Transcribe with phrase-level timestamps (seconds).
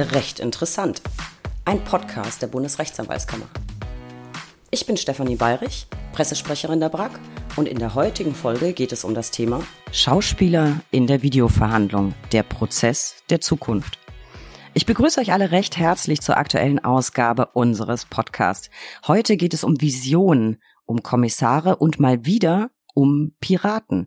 [0.00, 1.02] Recht interessant.
[1.64, 3.46] Ein Podcast der Bundesrechtsanwaltskammer.
[4.70, 7.18] Ich bin Stefanie Bayrich, Pressesprecherin der BRAG
[7.56, 12.44] und in der heutigen Folge geht es um das Thema Schauspieler in der Videoverhandlung, der
[12.44, 13.98] Prozess der Zukunft.
[14.72, 18.70] Ich begrüße euch alle recht herzlich zur aktuellen Ausgabe unseres Podcasts.
[19.08, 24.06] Heute geht es um Visionen, um Kommissare und mal wieder um Piraten.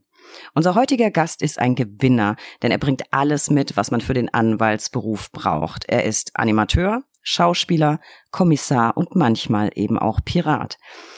[0.54, 4.34] Unser heutiger Gast ist ein Gewinner, denn er bringt alles mit, was man für den
[4.34, 5.86] Anwaltsberuf braucht.
[5.88, 8.00] Er ist Animateur, Schauspieler,
[8.32, 10.78] Kommissar und manchmal eben auch Pirat.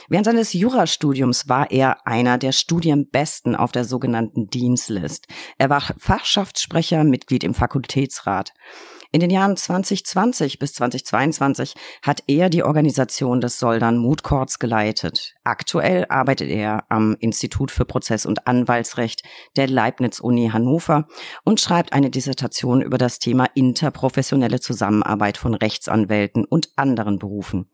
[0.10, 5.28] Während seines Jurastudiums war er einer der Studienbesten auf der sogenannten Deanslist.
[5.58, 8.54] Er war Fachschaftssprecher, Mitglied im Fakultätsrat.
[9.16, 15.36] In den Jahren 2020 bis 2022 hat er die Organisation des Soldan Mood Courts geleitet.
[15.44, 19.22] Aktuell arbeitet er am Institut für Prozess- und Anwaltsrecht
[19.56, 21.08] der Leibniz-Uni Hannover
[21.44, 27.70] und schreibt eine Dissertation über das Thema interprofessionelle Zusammenarbeit von Rechtsanwälten und anderen Berufen.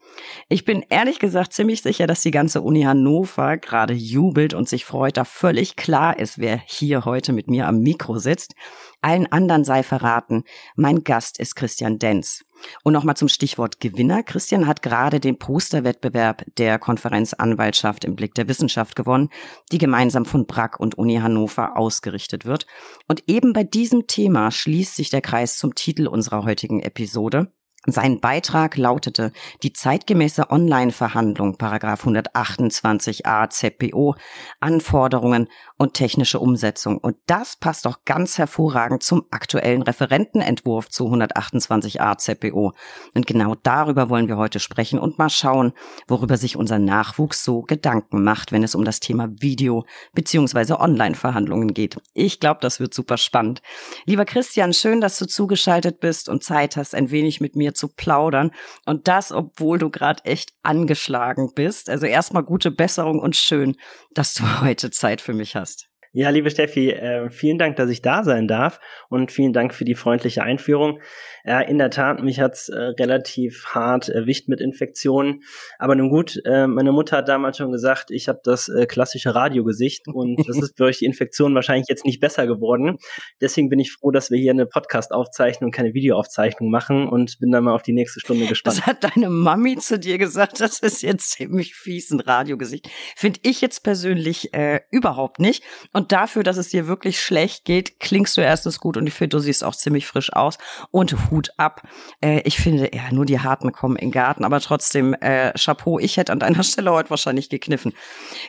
[0.50, 4.84] Ich bin ehrlich gesagt ziemlich sicher, dass die ganze Uni Hannover gerade jubelt und sich
[4.84, 8.56] freut, da völlig klar ist, wer hier heute mit mir am Mikro sitzt.
[9.02, 10.44] Allen anderen sei verraten,
[10.76, 12.46] mein Gast ist Christian Denz.
[12.84, 14.24] Und nochmal zum Stichwort Gewinner.
[14.24, 19.30] Christian hat gerade den Posterwettbewerb der Konferenz Anwaltschaft im Blick der Wissenschaft gewonnen,
[19.72, 22.68] die gemeinsam von Brack und Uni Hannover ausgerichtet wird.
[23.08, 27.52] Und eben bei diesem Thema schließt sich der Kreis zum Titel unserer heutigen Episode.
[27.86, 29.32] Sein Beitrag lautete
[29.64, 34.16] die zeitgemäße Online-Verhandlung Paragraph 128a ZPO
[34.60, 42.18] Anforderungen und technische Umsetzung und das passt doch ganz hervorragend zum aktuellen Referentenentwurf zu 128a
[42.18, 42.74] ZPO
[43.16, 45.72] und genau darüber wollen wir heute sprechen und mal schauen,
[46.10, 50.74] worüber sich unser Nachwuchs so Gedanken macht, wenn es um das Thema Video bzw.
[50.74, 51.96] Online-Verhandlungen geht.
[52.14, 53.62] Ich glaube, das wird super spannend.
[54.06, 57.88] Lieber Christian, schön, dass du zugeschaltet bist und Zeit hast, ein wenig mit mir zu
[57.88, 58.52] plaudern.
[58.86, 61.90] Und das, obwohl du gerade echt angeschlagen bist.
[61.90, 63.76] Also erstmal gute Besserung und schön,
[64.14, 65.90] dass du heute Zeit für mich hast.
[66.12, 68.80] Ja, liebe Steffi, äh, vielen Dank, dass ich da sein darf
[69.10, 71.02] und vielen Dank für die freundliche Einführung.
[71.50, 75.42] Äh, in der Tat, mich hat's äh, relativ hart erwischt mit Infektionen.
[75.80, 79.34] Aber nun gut, äh, meine Mutter hat damals schon gesagt, ich habe das äh, klassische
[79.34, 83.00] Radiogesicht und das ist durch die Infektion wahrscheinlich jetzt nicht besser geworden.
[83.42, 87.50] Deswegen bin ich froh, dass wir hier eine Podcast-Aufzeichnung und keine Videoaufzeichnung machen und bin
[87.50, 88.78] dann mal auf die nächste Stunde gespannt.
[88.78, 92.90] Das hat deine Mami zu dir gesagt, das ist jetzt ziemlich fies, ein Radiogesicht.
[93.16, 95.64] Finde ich jetzt persönlich äh, überhaupt nicht.
[95.94, 99.38] Und dafür, dass es dir wirklich schlecht geht, klingst du erstens gut und ich finde,
[99.38, 100.60] du siehst auch ziemlich frisch aus.
[100.92, 101.82] Und Hut ab.
[102.22, 106.00] Äh, ich finde, ja, nur die Harten kommen in den Garten, aber trotzdem, äh, Chapeau,
[106.00, 107.94] ich hätte an deiner Stelle heute wahrscheinlich gekniffen.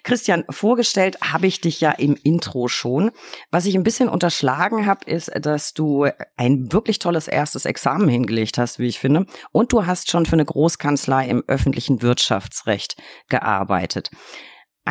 [0.03, 3.13] Christian, vorgestellt habe ich dich ja im Intro schon.
[3.51, 8.59] Was ich ein bisschen unterschlagen habe, ist, dass du ein wirklich tolles erstes Examen hingelegt
[8.59, 9.27] hast, wie ich finde.
[9.53, 12.97] Und du hast schon für eine Großkanzlei im öffentlichen Wirtschaftsrecht
[13.29, 14.11] gearbeitet.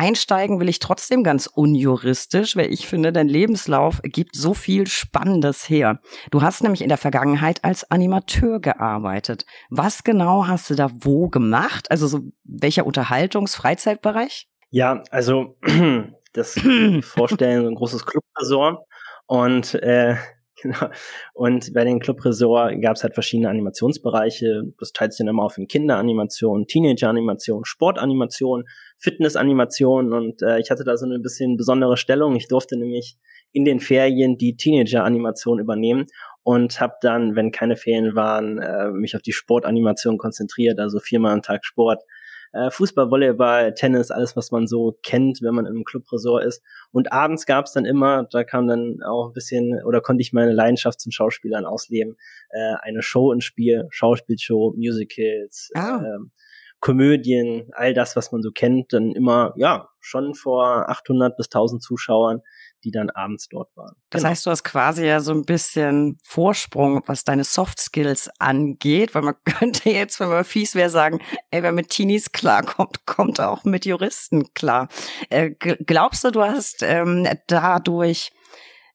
[0.00, 5.68] Einsteigen will ich trotzdem ganz unjuristisch, weil ich finde, dein Lebenslauf gibt so viel Spannendes
[5.68, 6.00] her.
[6.30, 9.44] Du hast nämlich in der Vergangenheit als Animateur gearbeitet.
[9.68, 11.90] Was genau hast du da wo gemacht?
[11.90, 14.48] Also so welcher Unterhaltungs-, Freizeitbereich?
[14.70, 15.58] Ja, also
[16.32, 16.58] das
[17.02, 18.82] Vorstellen, so ein großes Clubresort
[19.26, 20.16] und äh,
[20.62, 20.90] Genau.
[21.32, 24.62] Und bei den Club Resort gab es halt verschiedene Animationsbereiche.
[24.78, 28.64] Das teilt sich dann immer auf in Kinderanimation, Teenager-Animation, Sportanimation,
[29.00, 32.36] Fitnessanimation und äh, ich hatte da so eine bisschen besondere Stellung.
[32.36, 33.16] Ich durfte nämlich
[33.52, 36.06] in den Ferien die Teenager-Animation übernehmen
[36.42, 41.32] und habe dann, wenn keine Ferien waren, äh, mich auf die Sportanimation konzentriert, also viermal
[41.32, 42.02] am Tag Sport
[42.52, 46.62] äh, Fußball, Volleyball, Tennis, alles, was man so kennt, wenn man im Clubresort ist.
[46.90, 50.32] Und abends gab es dann immer, da kam dann auch ein bisschen, oder konnte ich
[50.32, 52.16] meine Leidenschaft zum Schauspielern ausleben,
[52.50, 56.02] äh, eine Show ins Spiel, Schauspielshow, Musicals, ah.
[56.04, 56.30] ähm,
[56.80, 61.82] Komödien, all das, was man so kennt, dann immer, ja, schon vor 800 bis 1000
[61.82, 62.42] Zuschauern
[62.84, 63.94] die dann abends dort waren.
[64.10, 64.30] Das genau.
[64.30, 69.22] heißt, du hast quasi ja so ein bisschen Vorsprung, was deine Soft Skills angeht, weil
[69.22, 73.64] man könnte jetzt, wenn man fies wäre, sagen, ey, wer mit Teenies klarkommt, kommt auch
[73.64, 74.88] mit Juristen klar.
[75.28, 78.32] Äh, glaubst du, du hast ähm, dadurch,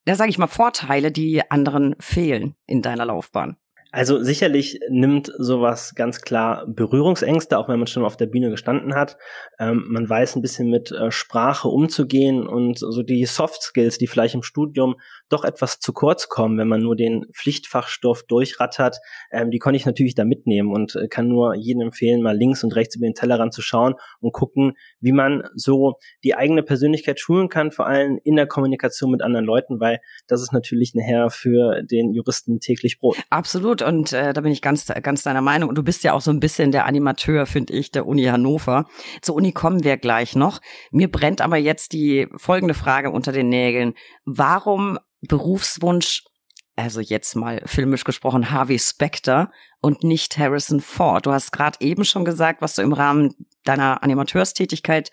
[0.06, 3.58] da sage ich mal, Vorteile, die anderen fehlen in deiner Laufbahn?
[3.96, 8.94] Also sicherlich nimmt sowas ganz klar Berührungsängste, auch wenn man schon auf der Bühne gestanden
[8.94, 9.16] hat.
[9.58, 14.08] Ähm, man weiß ein bisschen mit äh, Sprache umzugehen und so die Soft Skills, die
[14.08, 14.96] vielleicht im Studium
[15.30, 18.98] doch etwas zu kurz kommen, wenn man nur den Pflichtfachstoff durchrattert.
[19.32, 22.66] Ähm, die konnte ich natürlich da mitnehmen und äh, kann nur jedem empfehlen, mal links
[22.66, 24.74] und rechts über den Tellerrand zu schauen und gucken,
[25.06, 29.46] wie man so die eigene Persönlichkeit schulen kann, vor allem in der Kommunikation mit anderen
[29.46, 33.18] Leuten, weil das ist natürlich nachher für den Juristen täglich Brot.
[33.30, 36.22] Absolut und äh, da bin ich ganz, ganz deiner Meinung und du bist ja auch
[36.22, 38.86] so ein bisschen der Animateur, finde ich, der Uni Hannover.
[39.22, 40.60] Zur Uni kommen wir gleich noch.
[40.90, 43.94] Mir brennt aber jetzt die folgende Frage unter den Nägeln.
[44.26, 46.24] Warum Berufswunsch
[46.76, 49.52] also jetzt mal filmisch gesprochen, Harvey Specter
[49.82, 51.26] und nicht Harrison Ford.
[51.26, 53.34] Du hast gerade eben schon gesagt, was du im Rahmen
[53.64, 55.12] deiner Animateurstätigkeit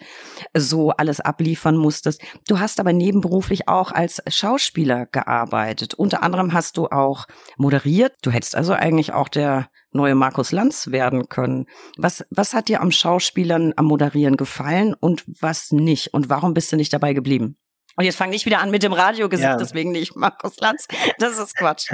[0.54, 2.22] so alles abliefern musstest.
[2.48, 5.94] Du hast aber nebenberuflich auch als Schauspieler gearbeitet.
[5.94, 7.26] Unter anderem hast du auch
[7.56, 8.14] moderiert.
[8.22, 11.66] Du hättest also eigentlich auch der neue Markus Lanz werden können.
[11.96, 16.14] Was, was hat dir am Schauspielern, am Moderieren gefallen und was nicht?
[16.14, 17.56] Und warum bist du nicht dabei geblieben?
[17.96, 19.56] Und jetzt fange ich wieder an mit dem Radiogesicht, ja.
[19.56, 20.86] deswegen nicht Markus Lanz.
[21.18, 21.90] Das ist Quatsch.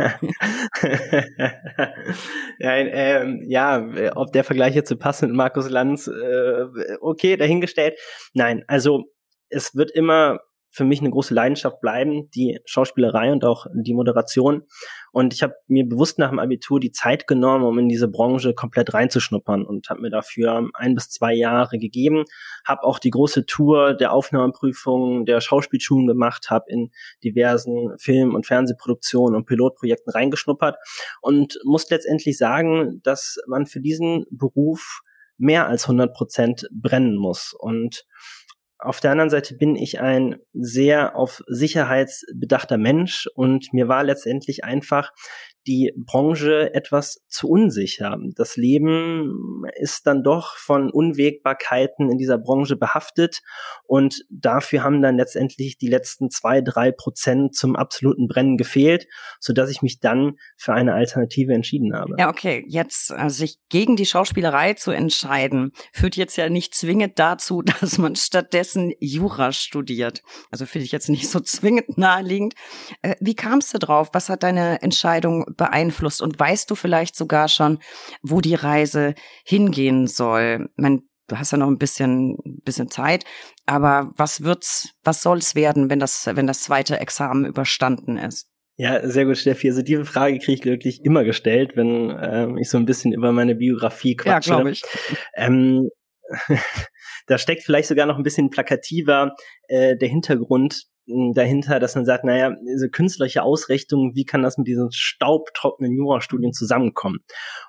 [2.58, 3.84] ja, ähm, ja,
[4.14, 6.64] ob der Vergleich jetzt so passt mit Markus Lanz, äh,
[7.00, 7.98] okay, dahingestellt.
[8.32, 9.04] Nein, also
[9.48, 10.40] es wird immer
[10.70, 14.65] für mich eine große Leidenschaft bleiben, die Schauspielerei und auch die Moderation.
[15.12, 18.55] Und ich habe mir bewusst nach dem Abitur die Zeit genommen, um in diese Branche
[18.55, 22.25] komplett reinzuschnuppern und habe mir dafür ein bis zwei Jahre gegeben,
[22.65, 26.91] habe auch die große Tour der Aufnahmeprüfungen der Schauspielschulen gemacht, habe in
[27.25, 30.76] diversen Film- und Fernsehproduktionen und Pilotprojekten reingeschnuppert
[31.23, 35.00] und muss letztendlich sagen, dass man für diesen Beruf
[35.38, 37.55] mehr als 100 Prozent brennen muss.
[37.59, 38.05] Und
[38.78, 44.64] auf der anderen Seite bin ich ein sehr auf Sicherheitsbedachter Mensch und mir war letztendlich
[44.64, 45.12] einfach
[45.69, 48.19] die Branche etwas zu unsicher.
[48.35, 53.43] Das Leben ist dann doch von Unwägbarkeiten in dieser Branche behaftet
[53.85, 59.06] und dafür haben dann letztendlich die letzten zwei, drei Prozent zum absoluten Brennen gefehlt,
[59.41, 62.15] so dass ich mich dann für eine Alternative entschieden habe.
[62.19, 62.65] Ja, okay.
[62.67, 67.99] Jetzt äh, sich gegen die Schauspielerei zu entscheiden, führt jetzt ja nicht zwingend dazu, dass
[67.99, 70.23] man stattdessen Jura studiert.
[70.50, 72.55] Also finde ich jetzt nicht so zwingend naheliegend.
[73.03, 74.09] Äh, wie kamst du drauf?
[74.15, 76.22] Was hat deine Entscheidung beeinflusst?
[76.22, 77.81] Und weißt du vielleicht sogar schon,
[78.22, 79.14] wo die Reise
[79.44, 80.70] hingehen soll?
[80.76, 83.25] Man, du hast ja noch ein bisschen, bisschen Zeit,
[83.66, 88.49] aber was wird's, was soll's werden, wenn das, wenn das zweite Examen überstanden ist?
[88.81, 89.69] Ja, sehr gut, Steffi.
[89.69, 93.32] Also diese Frage kriege ich wirklich immer gestellt, wenn ähm, ich so ein bisschen über
[93.32, 94.50] meine Biografie quatsche.
[94.50, 94.84] Ja, glaube ich.
[95.37, 95.90] Ähm,
[97.26, 99.34] da steckt vielleicht sogar noch ein bisschen plakativer
[99.66, 100.84] äh, der Hintergrund
[101.34, 106.52] dahinter, dass man sagt, naja, diese künstlerische Ausrichtung, wie kann das mit diesen staubtrockenen Jurastudien
[106.52, 107.20] zusammenkommen?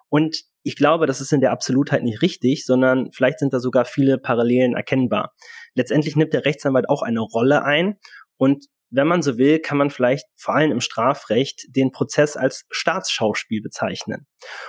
[0.09, 3.86] Und ich glaube, das ist in der Absolutheit nicht richtig, sondern vielleicht sind da sogar
[3.86, 5.33] viele Parallelen erkennbar.
[5.74, 7.97] Letztendlich nimmt der Rechtsanwalt auch eine Rolle ein
[8.38, 12.65] und wenn man so will, kann man vielleicht vor allem im Strafrecht den Prozess als
[12.71, 14.25] Staatsschauspiel bezeichnen.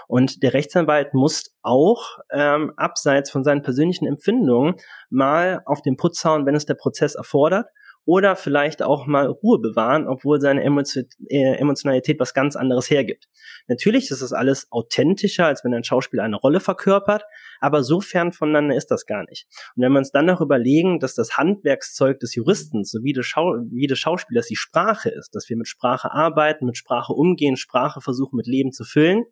[0.08, 4.74] Und der Rechtsanwalt muss auch ähm, abseits von seinen persönlichen Empfindungen
[5.08, 7.68] mal auf den Putz hauen, wenn es der Prozess erfordert
[8.10, 13.28] oder vielleicht auch mal Ruhe bewahren, obwohl seine äh, Emotionalität was ganz anderes hergibt.
[13.68, 17.22] Natürlich ist es alles authentischer, als wenn ein Schauspieler eine Rolle verkörpert,
[17.60, 19.46] aber so fern voneinander ist das gar nicht.
[19.76, 23.54] Und wenn wir uns dann noch überlegen, dass das Handwerkszeug des Juristen sowie des, Schau
[23.70, 28.00] wie des Schauspielers die Sprache ist, dass wir mit Sprache arbeiten, mit Sprache umgehen, Sprache
[28.00, 29.22] versuchen mit Leben zu füllen,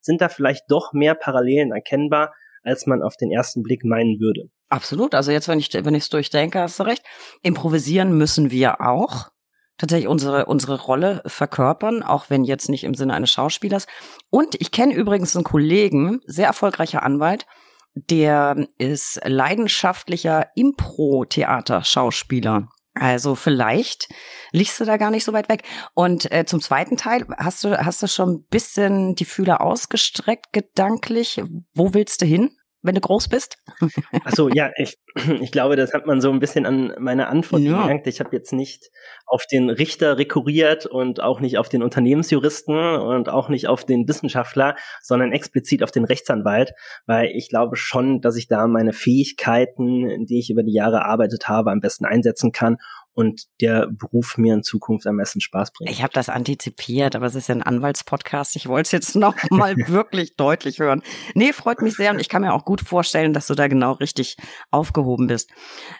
[0.00, 2.32] sind da vielleicht doch mehr Parallelen erkennbar,
[2.62, 4.50] als man auf den ersten Blick meinen würde.
[4.70, 5.14] Absolut.
[5.14, 7.02] Also jetzt, wenn ich wenn ich es durchdenke, hast du recht.
[7.42, 9.28] Improvisieren müssen wir auch.
[9.76, 13.86] Tatsächlich unsere unsere Rolle verkörpern, auch wenn jetzt nicht im Sinne eines Schauspielers.
[14.30, 17.46] Und ich kenne übrigens einen Kollegen, sehr erfolgreicher Anwalt,
[17.94, 22.68] der ist leidenschaftlicher Impro-Theater-Schauspieler.
[22.94, 24.08] Also vielleicht
[24.52, 25.64] liegst du da gar nicht so weit weg.
[25.94, 30.52] Und äh, zum zweiten Teil, hast du, hast du schon ein bisschen die Fühler ausgestreckt,
[30.52, 31.42] gedanklich?
[31.74, 32.52] Wo willst du hin?
[32.82, 33.56] Wenn du groß bist?
[34.24, 34.98] Achso, ja, ich,
[35.40, 37.82] ich glaube, das hat man so ein bisschen an meiner Antwort ja.
[37.82, 38.06] gemerkt.
[38.06, 38.90] Ich habe jetzt nicht
[39.26, 44.08] auf den Richter rekurriert und auch nicht auf den Unternehmensjuristen und auch nicht auf den
[44.08, 46.72] Wissenschaftler, sondern explizit auf den Rechtsanwalt,
[47.06, 51.48] weil ich glaube schon, dass ich da meine Fähigkeiten, die ich über die Jahre erarbeitet
[51.48, 52.78] habe, am besten einsetzen kann
[53.14, 55.90] und der Beruf mir in Zukunft am meisten Spaß bringt.
[55.90, 58.56] Ich habe das antizipiert, aber es ist ja ein Anwaltspodcast.
[58.56, 61.02] Ich wollte es jetzt noch mal wirklich deutlich hören.
[61.34, 63.92] Nee, freut mich sehr und ich kann mir auch gut vorstellen, dass du da genau
[63.92, 64.36] richtig
[64.70, 65.50] aufgehoben bist.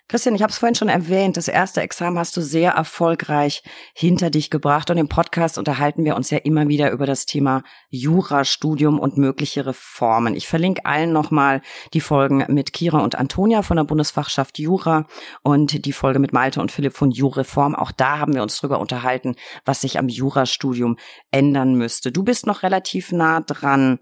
[0.08, 3.62] Christian, ich habe es vorhin schon erwähnt, das erste Examen hast du sehr erfolgreich
[3.94, 7.62] hinter dich gebracht und im Podcast unterhalten wir uns ja immer wieder über das Thema
[7.88, 10.36] Jurastudium und mögliche Reformen.
[10.36, 11.60] Ich verlinke allen nochmal
[11.92, 15.06] die Folgen mit Kira und Antonia von der Bundesfachschaft Jura
[15.42, 17.74] und die Folge mit Malte und Philipp von Jurreform.
[17.74, 20.98] Auch da haben wir uns drüber unterhalten, was sich am Jurastudium
[21.30, 22.12] ändern müsste.
[22.12, 23.98] Du bist noch relativ nah dran.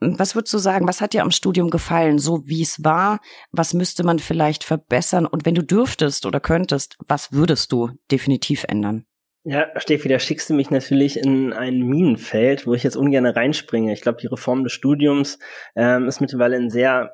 [0.00, 3.20] Was würdest du sagen, was hat dir am Studium gefallen, so wie es war?
[3.52, 5.26] Was müsste man vielleicht verbessern?
[5.26, 9.04] Und wenn du dürftest oder könntest, was würdest du definitiv ändern?
[9.44, 13.92] Ja, Steffi, da schickst du mich natürlich in ein Minenfeld, wo ich jetzt ungern reinspringe.
[13.92, 15.38] Ich glaube, die Reform des Studiums
[15.76, 17.12] ähm, ist mittlerweile ein sehr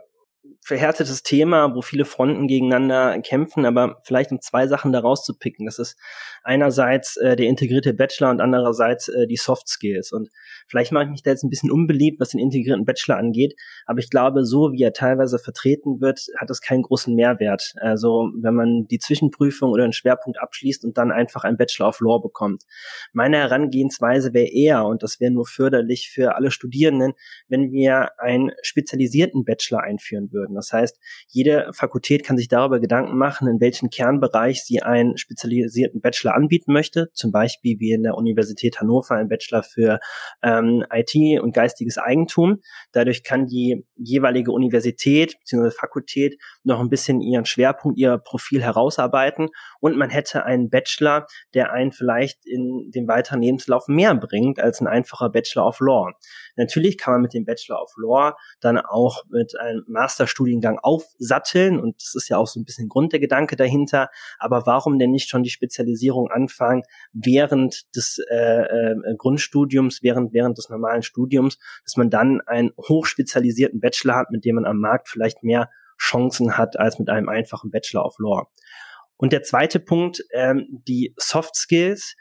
[0.69, 5.65] verhärtetes Thema, wo viele Fronten gegeneinander kämpfen, aber vielleicht um zwei Sachen daraus zu picken.
[5.65, 5.97] Das ist
[6.45, 10.13] einerseits äh, der integrierte Bachelor und andererseits äh, die Soft Skills.
[10.13, 10.29] Und
[10.67, 13.55] vielleicht mache ich mich da jetzt ein bisschen unbeliebt, was den integrierten Bachelor angeht,
[13.87, 17.73] aber ich glaube, so wie er teilweise vertreten wird, hat es keinen großen Mehrwert.
[17.81, 22.01] Also wenn man die Zwischenprüfung oder einen Schwerpunkt abschließt und dann einfach ein Bachelor of
[22.01, 22.65] Law bekommt.
[23.15, 27.15] Meine Herangehensweise wäre eher, und das wäre nur förderlich für alle Studierenden,
[27.49, 30.58] wenn wir einen spezialisierten Bachelor einführen würden.
[30.59, 30.99] Das heißt,
[31.29, 36.73] jede Fakultät kann sich darüber Gedanken machen, in welchem Kernbereich sie einen spezialisierten Bachelor anbieten
[36.73, 37.09] möchte.
[37.15, 39.99] Zum Beispiel wie in der Universität Hannover ein Bachelor für
[40.43, 42.59] ähm, IT und geistiges Eigentum.
[42.93, 45.71] Dadurch kann die jeweilige Universität bzw.
[45.71, 49.49] Fakultät noch ein bisschen ihren Schwerpunkt, ihr Profil herausarbeiten
[49.81, 54.81] und man hätte einen Bachelor, der einen vielleicht in den weiteren Lebenslauf mehr bringt als
[54.81, 56.11] ein einfacher Bachelor of Law.
[56.57, 59.85] Natürlich kann man mit dem Bachelor of Law dann auch mit einem
[60.49, 64.11] Masterstudiengang aufsatteln und das ist ja auch so ein bisschen Grund der Gedanke dahinter.
[64.39, 70.59] Aber warum denn nicht schon die Spezialisierung anfangen während des äh, äh, Grundstudiums, während während
[70.59, 75.09] des normalen Studiums, dass man dann einen hochspezialisierten Bachelor hat, mit dem man am Markt
[75.09, 78.49] vielleicht mehr Chancen hat als mit einem einfachen Bachelor of Law.
[79.17, 82.15] Und der zweite Punkt, ähm, die Soft Skills.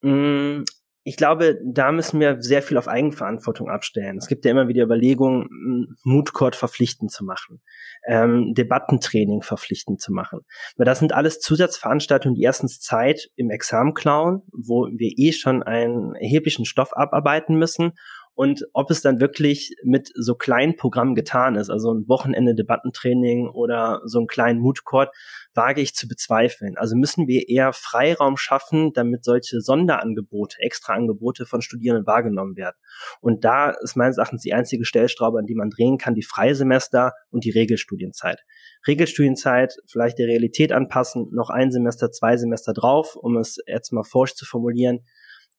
[0.00, 0.62] Mm,
[1.08, 4.18] ich glaube, da müssen wir sehr viel auf Eigenverantwortung abstellen.
[4.18, 5.96] Es gibt ja immer wieder Überlegungen,
[6.34, 7.62] Court verpflichtend zu machen,
[8.06, 10.40] ähm, Debattentraining verpflichtend zu machen.
[10.76, 15.62] Weil das sind alles Zusatzveranstaltungen, die erstens Zeit im Examen klauen, wo wir eh schon
[15.62, 17.92] einen erheblichen Stoff abarbeiten müssen
[18.38, 23.48] und ob es dann wirklich mit so kleinen Programmen getan ist, also ein Wochenende Debattentraining
[23.48, 25.12] oder so einen kleinen Moodcourt,
[25.54, 26.76] wage ich zu bezweifeln.
[26.76, 32.76] Also müssen wir eher Freiraum schaffen, damit solche Sonderangebote, Extraangebote von Studierenden wahrgenommen werden.
[33.20, 37.14] Und da ist meines Erachtens die einzige Stellstraube, an die man drehen kann, die Freisemester
[37.30, 38.44] und die Regelstudienzeit.
[38.86, 44.04] Regelstudienzeit vielleicht der Realität anpassen, noch ein Semester, zwei Semester drauf, um es jetzt mal
[44.04, 45.00] forsch zu formulieren,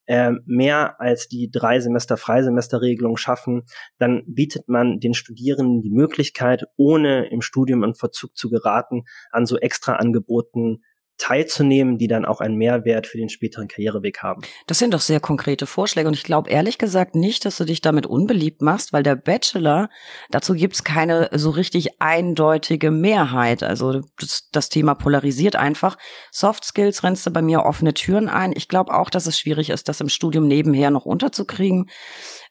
[0.10, 3.62] äh, mehr als die drei Semester Freisemesterregelung schaffen,
[4.00, 9.46] dann bietet man den Studierenden die Möglichkeit, ohne im Studium in Verzug zu geraten, an
[9.46, 10.82] so extra Angeboten
[11.20, 14.42] teilzunehmen, die dann auch einen Mehrwert für den späteren Karriereweg haben.
[14.66, 17.82] Das sind doch sehr konkrete Vorschläge und ich glaube ehrlich gesagt nicht, dass du dich
[17.82, 19.90] damit unbeliebt machst, weil der Bachelor,
[20.32, 23.62] dazu gibt's keine so richtig eindeutige Mehrheit.
[23.64, 25.98] Also das, das Thema polarisiert einfach.
[26.32, 28.54] Soft Skills rennst du bei mir offene Türen ein.
[28.56, 31.90] Ich glaube auch, dass es schwierig ist, das im Studium nebenher noch unterzukriegen.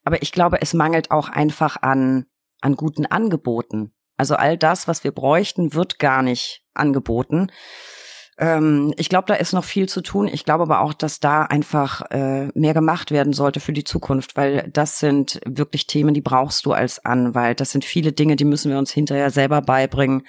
[0.05, 2.27] Aber ich glaube, es mangelt auch einfach an,
[2.61, 3.93] an guten Angeboten.
[4.19, 7.51] Also all das, was wir bräuchten, wird gar nicht angeboten.
[8.39, 10.29] Ähm, ich glaube, da ist noch viel zu tun.
[10.29, 14.37] Ich glaube aber auch, dass da einfach äh, mehr gemacht werden sollte für die Zukunft,
[14.37, 17.61] weil das sind wirklich Themen, die brauchst du als Anwalt.
[17.61, 20.23] Das sind viele Dinge, die müssen wir uns hinterher selber beibringen.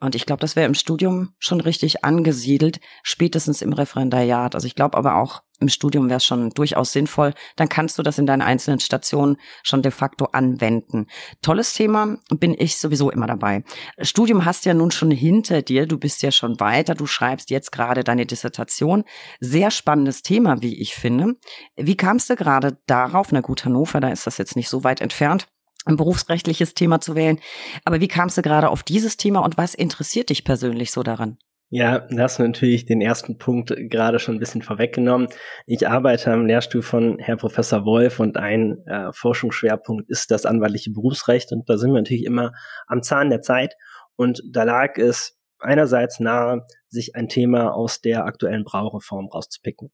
[0.00, 4.54] Und ich glaube, das wäre im Studium schon richtig angesiedelt, spätestens im Referendariat.
[4.54, 7.34] Also ich glaube aber auch, im Studium wäre es schon durchaus sinnvoll.
[7.56, 11.06] Dann kannst du das in deinen einzelnen Stationen schon de facto anwenden.
[11.42, 13.64] Tolles Thema, bin ich sowieso immer dabei.
[14.00, 17.72] Studium hast ja nun schon hinter dir, du bist ja schon weiter, du schreibst jetzt
[17.72, 19.04] gerade deine Dissertation.
[19.40, 21.34] Sehr spannendes Thema, wie ich finde.
[21.76, 23.32] Wie kamst du gerade darauf?
[23.32, 25.48] Na gut, Hannover, da ist das jetzt nicht so weit entfernt
[25.84, 27.38] ein berufsrechtliches Thema zu wählen.
[27.84, 31.38] Aber wie kamst du gerade auf dieses Thema und was interessiert dich persönlich so daran?
[31.70, 35.28] Ja, da hast du natürlich den ersten Punkt gerade schon ein bisschen vorweggenommen.
[35.66, 40.92] Ich arbeite am Lehrstuhl von Herr Professor Wolf und ein äh, Forschungsschwerpunkt ist das anwaltliche
[40.92, 42.52] Berufsrecht und da sind wir natürlich immer
[42.86, 43.74] am Zahn der Zeit
[44.16, 49.90] und da lag es einerseits nahe, sich ein Thema aus der aktuellen Braureform rauszupicken.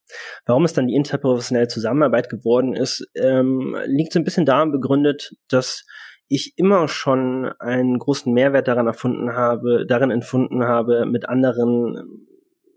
[0.46, 5.32] Warum es dann die interprofessionelle Zusammenarbeit geworden ist, ähm, liegt so ein bisschen daran begründet,
[5.48, 5.84] dass
[6.28, 12.26] ich immer schon einen großen Mehrwert daran erfunden habe, darin empfunden habe, mit anderen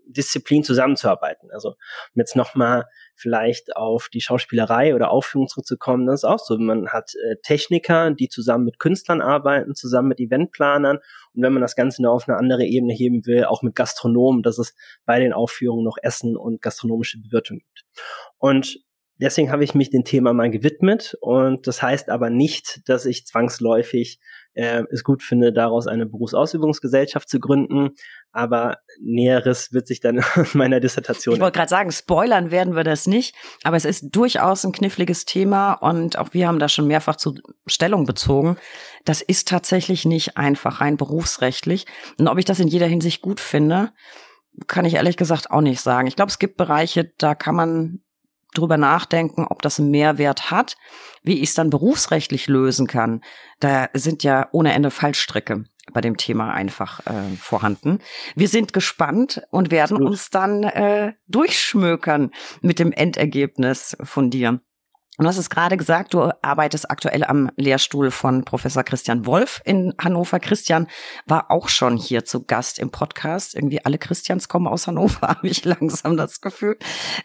[0.08, 1.50] Disziplinen zusammenzuarbeiten.
[1.50, 6.58] Also um jetzt nochmal vielleicht auf die Schauspielerei oder Aufführung zurückzukommen, das ist auch so.
[6.58, 10.98] Man hat äh, Techniker, die zusammen mit Künstlern arbeiten, zusammen mit Eventplanern
[11.34, 14.42] und wenn man das Ganze noch auf eine andere Ebene heben will, auch mit Gastronomen,
[14.42, 14.74] dass es
[15.04, 17.84] bei den Aufführungen noch Essen und gastronomische Bewirtung gibt.
[18.38, 18.80] Und
[19.18, 23.26] deswegen habe ich mich dem Thema mal gewidmet und das heißt aber nicht, dass ich
[23.26, 24.20] zwangsläufig
[24.58, 27.90] äh, es gut finde, daraus eine Berufsausübungsgesellschaft zu gründen.
[28.32, 31.36] Aber Näheres wird sich dann in meiner Dissertation.
[31.36, 35.24] Ich wollte gerade sagen, spoilern werden wir das nicht, aber es ist durchaus ein kniffliges
[35.24, 37.36] Thema und auch wir haben da schon mehrfach zu
[37.66, 38.56] Stellung bezogen.
[39.04, 41.86] Das ist tatsächlich nicht einfach, rein berufsrechtlich.
[42.18, 43.92] Und ob ich das in jeder Hinsicht gut finde,
[44.66, 46.08] kann ich ehrlich gesagt auch nicht sagen.
[46.08, 48.00] Ich glaube, es gibt Bereiche, da kann man
[48.58, 50.76] drüber nachdenken, ob das einen Mehrwert hat,
[51.22, 53.22] wie ich es dann berufsrechtlich lösen kann.
[53.60, 58.00] Da sind ja ohne Ende Fallstricke bei dem Thema einfach äh, vorhanden.
[58.34, 64.60] Wir sind gespannt und werden uns dann äh, durchschmökern mit dem Endergebnis von dir.
[65.18, 69.60] Und du hast es gerade gesagt, du arbeitest aktuell am Lehrstuhl von Professor Christian Wolf
[69.64, 70.38] in Hannover.
[70.38, 70.86] Christian
[71.26, 73.56] war auch schon hier zu Gast im Podcast.
[73.56, 76.78] Irgendwie alle Christians kommen aus Hannover, habe ich langsam das Gefühl.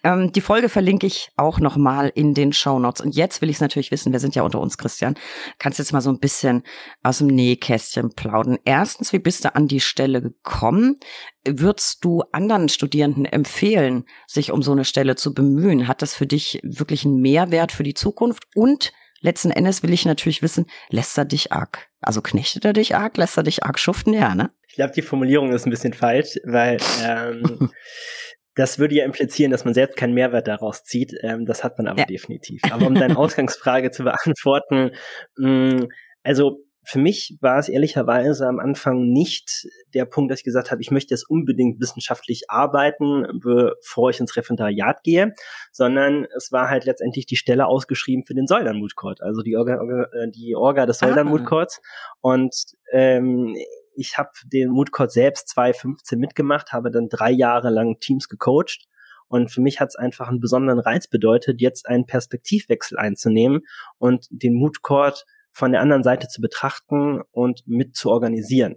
[0.04, 3.00] Ähm, die Folge verlinke ich auch nochmal in den Show Notes.
[3.00, 5.14] Und jetzt will ich es natürlich wissen, wir sind ja unter uns, Christian.
[5.60, 6.64] Kannst jetzt mal so ein bisschen
[7.04, 8.58] aus dem Nähkästchen plaudern.
[8.66, 10.98] Erstens, wie bist du an die Stelle gekommen?
[11.46, 15.88] Würdest du anderen Studierenden empfehlen, sich um so eine Stelle zu bemühen?
[15.88, 18.44] Hat das für dich wirklich einen Mehrwert für die Zukunft?
[18.56, 21.90] Und letzten Endes will ich natürlich wissen, lässt er dich arg?
[22.02, 23.18] Also knechtet er dich arg?
[23.18, 24.14] Lässt er dich arg schuften?
[24.14, 24.52] Ja, ne?
[24.68, 27.70] Ich glaube, die Formulierung ist ein bisschen falsch, weil ähm,
[28.56, 31.14] das würde ja implizieren, dass man selbst keinen Mehrwert daraus zieht.
[31.22, 32.06] Ähm, das hat man aber ja.
[32.06, 32.62] definitiv.
[32.72, 34.92] Aber um deine Ausgangsfrage zu beantworten,
[35.38, 35.90] mh, mm,
[36.24, 40.82] also für mich war es ehrlicherweise am Anfang nicht der Punkt, dass ich gesagt habe,
[40.82, 45.34] ich möchte jetzt unbedingt wissenschaftlich arbeiten, bevor ich ins Referendariat gehe,
[45.72, 48.48] sondern es war halt letztendlich die Stelle ausgeschrieben für den
[48.96, 51.46] Court, also die Orga, äh, die Orga des ah.
[51.46, 51.82] Courts.
[52.22, 52.54] Und
[52.92, 53.56] ähm,
[53.96, 58.88] ich habe den Court selbst 2015 mitgemacht, habe dann drei Jahre lang Teams gecoacht.
[59.28, 63.62] Und für mich hat es einfach einen besonderen Reiz bedeutet, jetzt einen Perspektivwechsel einzunehmen
[63.98, 68.76] und den Mood Court von der anderen Seite zu betrachten und mit zu organisieren.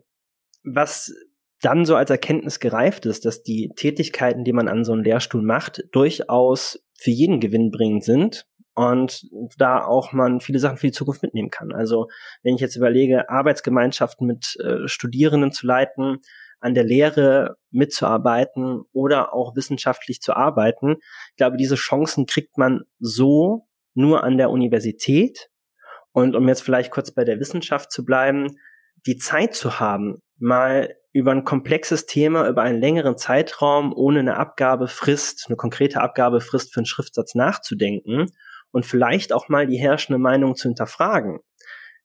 [0.62, 1.12] Was
[1.62, 5.42] dann so als Erkenntnis gereift ist, dass die Tätigkeiten, die man an so einem Lehrstuhl
[5.42, 11.22] macht, durchaus für jeden gewinnbringend sind und da auch man viele Sachen für die Zukunft
[11.22, 11.72] mitnehmen kann.
[11.72, 12.08] Also
[12.42, 16.18] wenn ich jetzt überlege, Arbeitsgemeinschaften mit äh, Studierenden zu leiten,
[16.60, 20.96] an der Lehre mitzuarbeiten oder auch wissenschaftlich zu arbeiten,
[21.30, 25.48] ich glaube, diese Chancen kriegt man so nur an der Universität
[26.16, 28.56] und um jetzt vielleicht kurz bei der Wissenschaft zu bleiben,
[29.04, 34.38] die Zeit zu haben, mal über ein komplexes Thema, über einen längeren Zeitraum ohne eine
[34.38, 38.32] Abgabefrist, eine konkrete Abgabefrist für einen Schriftsatz nachzudenken
[38.70, 41.40] und vielleicht auch mal die herrschende Meinung zu hinterfragen.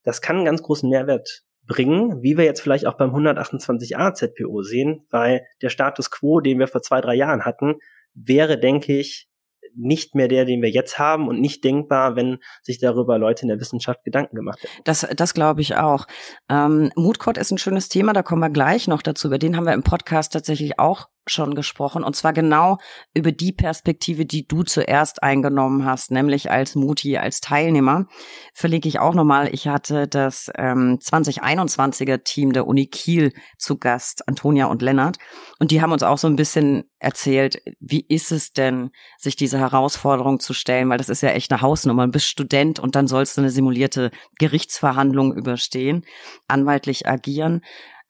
[0.03, 4.61] Das kann einen ganz großen Mehrwert bringen, wie wir jetzt vielleicht auch beim 128a ZPO
[4.61, 7.75] sehen, weil der Status quo, den wir vor zwei, drei Jahren hatten,
[8.13, 9.30] wäre, denke ich,
[9.75, 13.47] nicht mehr der, den wir jetzt haben und nicht denkbar, wenn sich darüber Leute in
[13.49, 14.81] der Wissenschaft Gedanken gemacht hätten.
[14.83, 16.05] Das, das glaube ich auch.
[16.49, 19.27] Ähm, Moodcode ist ein schönes Thema, da kommen wir gleich noch dazu.
[19.27, 22.77] Über den haben wir im Podcast tatsächlich auch schon gesprochen und zwar genau
[23.13, 28.07] über die Perspektive, die du zuerst eingenommen hast, nämlich als Muti, als Teilnehmer.
[28.53, 29.49] Verlinke ich auch nochmal.
[29.53, 35.17] Ich hatte das ähm, 2021er Team der Uni Kiel zu Gast, Antonia und Lennart,
[35.59, 39.59] und die haben uns auch so ein bisschen erzählt, wie ist es denn, sich diese
[39.59, 42.05] Herausforderung zu stellen, weil das ist ja echt eine Hausnummer.
[42.05, 46.05] Du bist Student und dann sollst du eine simulierte Gerichtsverhandlung überstehen,
[46.47, 47.61] anwaltlich agieren.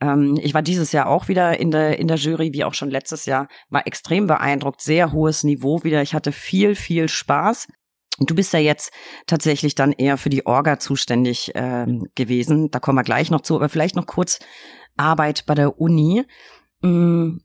[0.02, 2.90] Ähm, ich war dieses Jahr auch wieder in der, in der Jury, wie auch schon
[2.90, 6.02] letztes Jahr, war extrem beeindruckt, sehr hohes Niveau wieder.
[6.02, 7.68] Ich hatte viel, viel Spaß.
[8.18, 8.92] Und du bist ja jetzt
[9.26, 12.70] tatsächlich dann eher für die Orga zuständig äh, gewesen.
[12.72, 14.40] Da kommen wir gleich noch zu, aber vielleicht noch kurz
[14.98, 16.26] Arbeit bei der Uni.
[16.82, 17.42] Hm,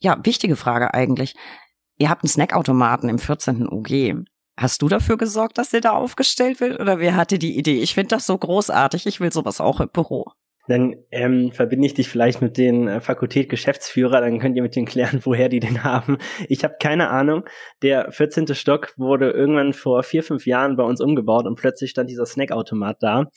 [0.00, 1.34] ja, wichtige Frage eigentlich.
[1.96, 3.66] Ihr habt einen Snackautomaten im 14.
[3.68, 4.26] UG.
[4.56, 7.80] Hast du dafür gesorgt, dass der da aufgestellt wird oder wer hatte die Idee?
[7.80, 9.06] Ich finde das so großartig.
[9.06, 10.32] Ich will sowas auch im Büro.
[10.66, 14.86] Dann ähm, verbinde ich dich vielleicht mit den äh, Fakultät-Geschäftsführer, dann könnt ihr mit denen
[14.86, 16.18] klären, woher die den haben.
[16.48, 17.44] Ich habe keine Ahnung.
[17.82, 18.54] Der 14.
[18.54, 23.02] Stock wurde irgendwann vor vier, fünf Jahren bei uns umgebaut und plötzlich stand dieser Snackautomat
[23.02, 23.30] da.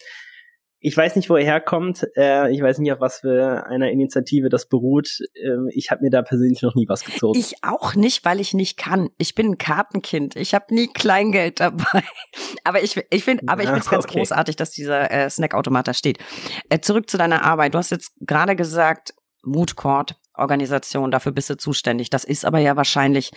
[0.80, 2.08] Ich weiß nicht, wo er herkommt.
[2.16, 5.20] Äh, ich weiß nicht, auf was für einer Initiative das beruht.
[5.36, 7.38] Ähm, ich habe mir da persönlich noch nie was gezogen.
[7.40, 9.10] Ich auch nicht, weil ich nicht kann.
[9.18, 10.36] Ich bin ein Kartenkind.
[10.36, 12.04] Ich habe nie Kleingeld dabei.
[12.64, 14.20] aber ich, ich finde, aber ich finde es ganz okay.
[14.20, 16.20] großartig, dass dieser äh, Snackautomat da steht.
[16.70, 17.74] Äh, zurück zu deiner Arbeit.
[17.74, 19.14] Du hast jetzt gerade gesagt,
[19.44, 22.10] Mood Court Organisation, dafür bist du zuständig.
[22.10, 23.32] Das ist aber ja wahrscheinlich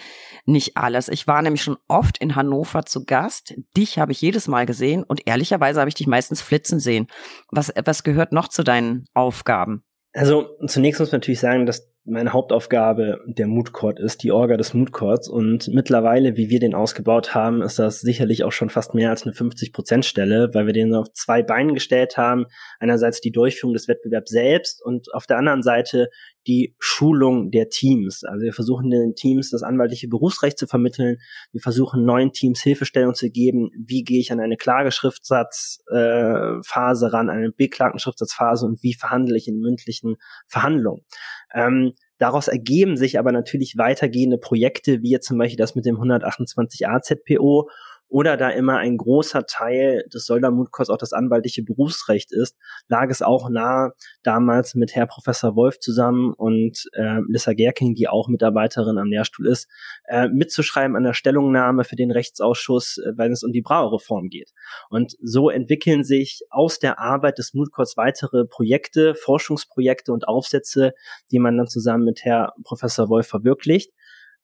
[0.44, 1.08] nicht alles.
[1.08, 3.54] Ich war nämlich schon oft in Hannover zu Gast.
[3.76, 7.06] Dich habe ich jedes Mal gesehen und ehrlicherweise habe ich dich meistens flitzen sehen.
[7.50, 9.84] Was, was gehört noch zu deinen Aufgaben?
[10.12, 14.56] Also zunächst muss man natürlich sagen, dass meine Hauptaufgabe der Mood Court ist, die Orga
[14.56, 15.28] des Mood Courts.
[15.28, 19.24] Und mittlerweile, wie wir den ausgebaut haben, ist das sicherlich auch schon fast mehr als
[19.24, 22.46] eine 50-Prozent-Stelle, weil wir den auf zwei Beinen gestellt haben.
[22.78, 26.08] Einerseits die Durchführung des Wettbewerbs selbst und auf der anderen Seite
[26.46, 28.24] die Schulung der Teams.
[28.24, 31.18] Also wir versuchen den Teams das anwaltliche Berufsrecht zu vermitteln.
[31.52, 33.70] Wir versuchen neuen Teams Hilfestellung zu geben.
[33.76, 39.58] Wie gehe ich an eine Klageschriftsatzphase äh, ran, eine Beklagtenschriftsatzphase und wie verhandle ich in
[39.58, 41.04] mündlichen Verhandlungen?
[41.52, 45.96] Ähm, daraus ergeben sich aber natürlich weitergehende Projekte, wie jetzt zum Beispiel das mit dem
[45.96, 47.68] 128a ZPO
[48.10, 52.56] oder da immer ein großer Teil des Soldamutkurs auch das anwaltliche Berufsrecht ist,
[52.88, 53.92] lag es auch nahe,
[54.22, 59.46] damals mit Herr Professor Wolf zusammen und äh, Lissa Gerking, die auch Mitarbeiterin am Lehrstuhl
[59.46, 59.68] ist,
[60.08, 64.50] äh, mitzuschreiben an der Stellungnahme für den Rechtsausschuss, äh, wenn es um die Brauerreform geht.
[64.90, 70.94] Und so entwickeln sich aus der Arbeit des Mutkurs weitere Projekte, Forschungsprojekte und Aufsätze,
[71.30, 73.92] die man dann zusammen mit Herr Professor Wolf verwirklicht.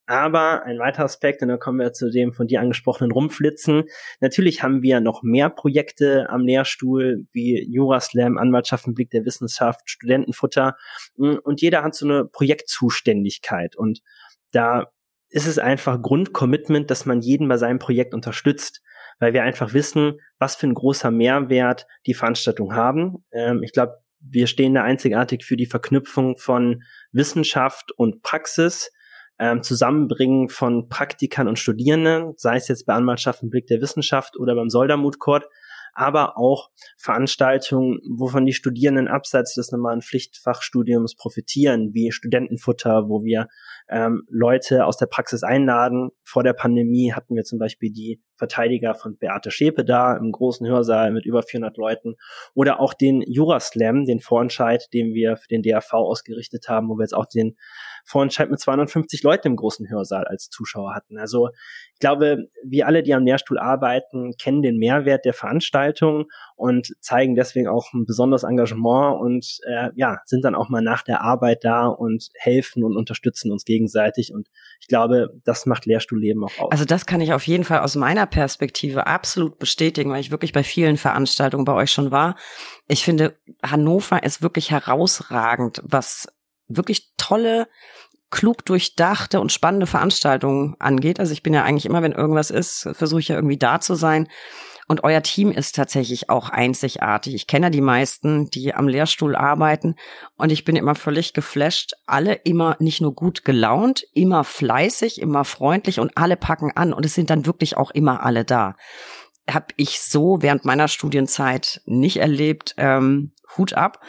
[0.06, 3.84] Aber ein weiterer Aspekt, und dann kommen wir zu dem von dir angesprochenen Rumflitzen.
[4.20, 10.76] Natürlich haben wir noch mehr Projekte am Lehrstuhl, wie Juraslam, Anwaltschaften, Blick der Wissenschaft, Studentenfutter.
[11.16, 13.74] Und jeder hat so eine Projektzuständigkeit.
[13.76, 14.00] Und
[14.52, 14.92] da
[15.28, 18.82] ist es einfach Grundcommitment, dass man jeden bei seinem Projekt unterstützt,
[19.18, 23.24] weil wir einfach wissen, was für ein großer Mehrwert die Veranstaltung haben.
[23.32, 28.90] Ähm, ich glaube, wir stehen da einzigartig für die Verknüpfung von Wissenschaft und Praxis
[29.38, 34.54] ähm, Zusammenbringen von Praktikern und Studierenden, sei es jetzt bei Anwaltschaften Blick der Wissenschaft oder
[34.54, 35.46] beim Soldermut-Court,
[35.92, 43.48] aber auch Veranstaltungen, wovon die Studierenden abseits des normalen Pflichtfachstudiums profitieren, wie Studentenfutter, wo wir
[43.88, 46.10] ähm, Leute aus der Praxis einladen.
[46.22, 50.66] Vor der Pandemie hatten wir zum Beispiel die Verteidiger von Beate Schäpe da im großen
[50.66, 52.16] Hörsaal mit über 400 Leuten
[52.54, 57.02] oder auch den Juraslam, den Vorentscheid, den wir für den DRV ausgerichtet haben, wo wir
[57.02, 57.56] jetzt auch den
[58.04, 61.18] Vorentscheid mit 250 Leuten im großen Hörsaal als Zuschauer hatten.
[61.18, 61.48] Also
[61.94, 67.34] ich glaube, wir alle, die am Lehrstuhl arbeiten, kennen den Mehrwert der Veranstaltung und zeigen
[67.34, 71.64] deswegen auch ein besonderes Engagement und äh, ja, sind dann auch mal nach der Arbeit
[71.64, 74.32] da und helfen und unterstützen uns gegenseitig.
[74.32, 74.48] Und
[74.80, 76.72] ich glaube, das macht Lehrstuhlleben auch aus.
[76.72, 80.52] Also das kann ich auf jeden Fall aus meiner Perspektive absolut bestätigen, weil ich wirklich
[80.52, 82.36] bei vielen Veranstaltungen bei euch schon war.
[82.88, 86.26] Ich finde, Hannover ist wirklich herausragend, was
[86.68, 87.68] wirklich tolle
[88.30, 91.20] klug durchdachte und spannende Veranstaltungen angeht.
[91.20, 93.94] Also ich bin ja eigentlich immer, wenn irgendwas ist, versuche ich ja irgendwie da zu
[93.94, 94.28] sein.
[94.88, 97.34] Und euer Team ist tatsächlich auch einzigartig.
[97.34, 99.96] Ich kenne die meisten, die am Lehrstuhl arbeiten
[100.36, 101.94] und ich bin immer völlig geflasht.
[102.06, 107.04] Alle immer nicht nur gut gelaunt, immer fleißig, immer freundlich und alle packen an und
[107.04, 108.76] es sind dann wirklich auch immer alle da.
[109.50, 112.74] Hab ich so während meiner Studienzeit nicht erlebt.
[112.78, 114.00] Ähm, Hut ab.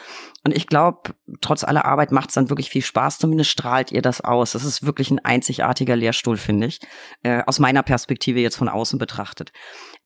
[0.44, 3.20] Und ich glaube, trotz aller Arbeit macht es dann wirklich viel Spaß.
[3.20, 4.54] Zumindest strahlt ihr das aus.
[4.54, 6.80] Das ist wirklich ein einzigartiger Lehrstuhl, finde ich.
[7.24, 9.52] Äh, aus meiner Perspektive jetzt von außen betrachtet.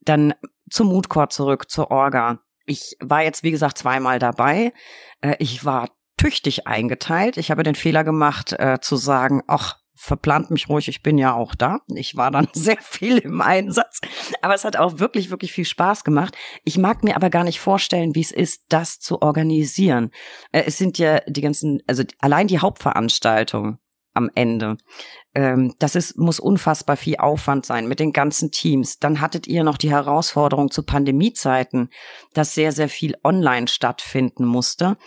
[0.01, 0.33] Dann
[0.69, 2.39] zum Moodcore zurück, zur Orga.
[2.65, 4.73] Ich war jetzt, wie gesagt, zweimal dabei.
[5.21, 7.37] Äh, ich war tüchtig eingeteilt.
[7.37, 11.35] Ich habe den Fehler gemacht, äh, zu sagen, ach, verplant mich ruhig, ich bin ja
[11.35, 11.79] auch da.
[11.93, 13.99] Ich war dann sehr viel im Einsatz,
[14.41, 16.35] aber es hat auch wirklich, wirklich viel Spaß gemacht.
[16.63, 20.09] Ich mag mir aber gar nicht vorstellen, wie es ist, das zu organisieren.
[20.51, 23.77] Äh, es sind ja die ganzen, also allein die Hauptveranstaltung
[24.13, 24.77] am Ende.
[25.35, 28.97] Ähm, das ist, muss unfassbar viel Aufwand sein mit den ganzen Teams.
[28.97, 31.89] Dann hattet ihr noch die Herausforderung zu Pandemiezeiten,
[32.33, 34.97] dass sehr, sehr viel online stattfinden musste.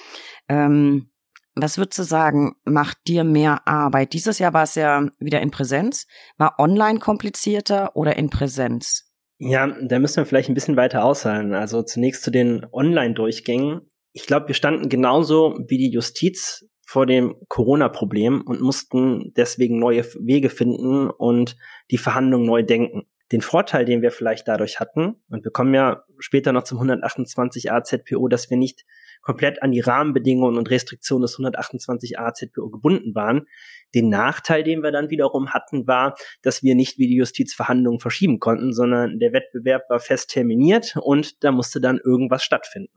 [0.48, 1.10] Ähm,
[1.56, 4.12] was würdest du sagen, macht dir mehr Arbeit?
[4.12, 6.06] Dieses Jahr war es ja wieder in Präsenz.
[6.36, 9.12] War online komplizierter oder in Präsenz?
[9.38, 11.54] Ja, da müssen wir vielleicht ein bisschen weiter aushalten.
[11.54, 13.82] Also zunächst zu den Online-Durchgängen.
[14.12, 20.04] Ich glaube, wir standen genauso wie die Justiz vor dem Corona-Problem und mussten deswegen neue
[20.20, 21.56] Wege finden und
[21.90, 23.02] die Verhandlungen neu denken.
[23.32, 27.72] Den Vorteil, den wir vielleicht dadurch hatten, und wir kommen ja später noch zum 128
[27.72, 28.84] AZPO, dass wir nicht
[29.24, 33.46] komplett an die Rahmenbedingungen und Restriktionen des 128 AZPO gebunden waren.
[33.94, 38.38] Den Nachteil, den wir dann wiederum hatten, war, dass wir nicht wie die Justizverhandlungen verschieben
[38.38, 42.92] konnten, sondern der Wettbewerb war fest terminiert und da musste dann irgendwas stattfinden.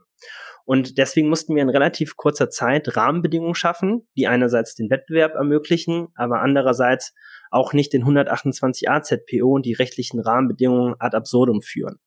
[0.66, 6.10] Und deswegen mussten wir in relativ kurzer Zeit Rahmenbedingungen schaffen, die einerseits den Wettbewerb ermöglichen,
[6.14, 7.14] aber andererseits
[7.52, 12.00] auch nicht den 128 AZPO und die rechtlichen Rahmenbedingungen ad absurdum führen.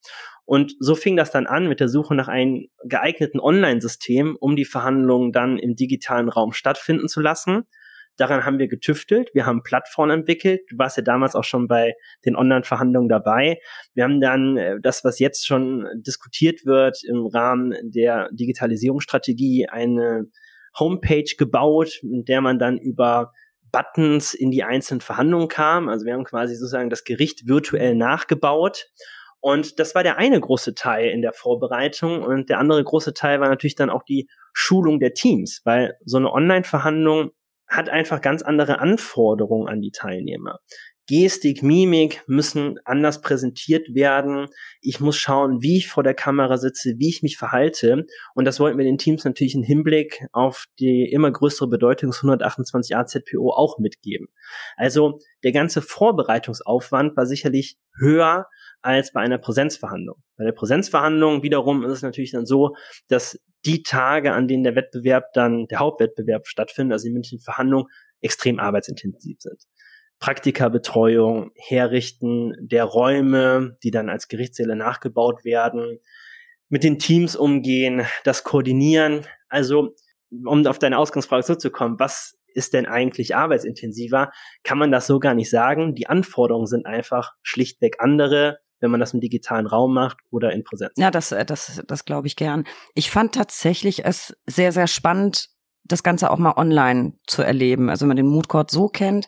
[0.51, 4.65] Und so fing das dann an mit der Suche nach einem geeigneten Online-System, um die
[4.65, 7.63] Verhandlungen dann im digitalen Raum stattfinden zu lassen.
[8.17, 9.29] Daran haben wir getüftelt.
[9.33, 10.59] Wir haben Plattformen entwickelt.
[10.69, 11.93] Du warst ja damals auch schon bei
[12.25, 13.59] den Online-Verhandlungen dabei.
[13.93, 20.25] Wir haben dann äh, das, was jetzt schon diskutiert wird im Rahmen der Digitalisierungsstrategie, eine
[20.77, 23.31] Homepage gebaut, mit der man dann über
[23.71, 25.87] Buttons in die einzelnen Verhandlungen kam.
[25.87, 28.87] Also wir haben quasi sozusagen das Gericht virtuell nachgebaut.
[29.41, 32.23] Und das war der eine große Teil in der Vorbereitung.
[32.23, 36.17] Und der andere große Teil war natürlich dann auch die Schulung der Teams, weil so
[36.17, 37.31] eine Online-Verhandlung
[37.67, 40.59] hat einfach ganz andere Anforderungen an die Teilnehmer.
[41.07, 44.47] Gestik, Mimik müssen anders präsentiert werden.
[44.81, 48.05] Ich muss schauen, wie ich vor der Kamera sitze, wie ich mich verhalte.
[48.35, 52.19] Und das wollten wir den Teams natürlich im Hinblick auf die immer größere Bedeutung des
[52.19, 54.27] 128 AZPO auch mitgeben.
[54.77, 58.47] Also der ganze Vorbereitungsaufwand war sicherlich höher
[58.81, 60.17] als bei einer Präsenzverhandlung.
[60.37, 62.75] Bei der Präsenzverhandlung wiederum ist es natürlich dann so,
[63.07, 67.87] dass die Tage, an denen der Wettbewerb dann, der Hauptwettbewerb stattfindet, also die mündlichen Verhandlungen,
[68.21, 69.63] extrem arbeitsintensiv sind.
[70.19, 75.99] Praktikabetreuung, Herrichten der Räume, die dann als Gerichtssäle nachgebaut werden,
[76.69, 79.25] mit den Teams umgehen, das Koordinieren.
[79.49, 79.95] Also,
[80.45, 84.31] um auf deine Ausgangsfrage zurückzukommen, was ist denn eigentlich arbeitsintensiver,
[84.63, 85.95] kann man das so gar nicht sagen.
[85.95, 90.63] Die Anforderungen sind einfach schlichtweg andere wenn man das im digitalen Raum macht oder in
[90.63, 90.93] Präsenz.
[90.97, 92.65] Ja, das, äh, das, das glaube ich gern.
[92.93, 95.49] Ich fand tatsächlich es sehr, sehr spannend,
[95.83, 97.89] das Ganze auch mal online zu erleben.
[97.89, 99.27] Also wenn man den Moodcourt so kennt.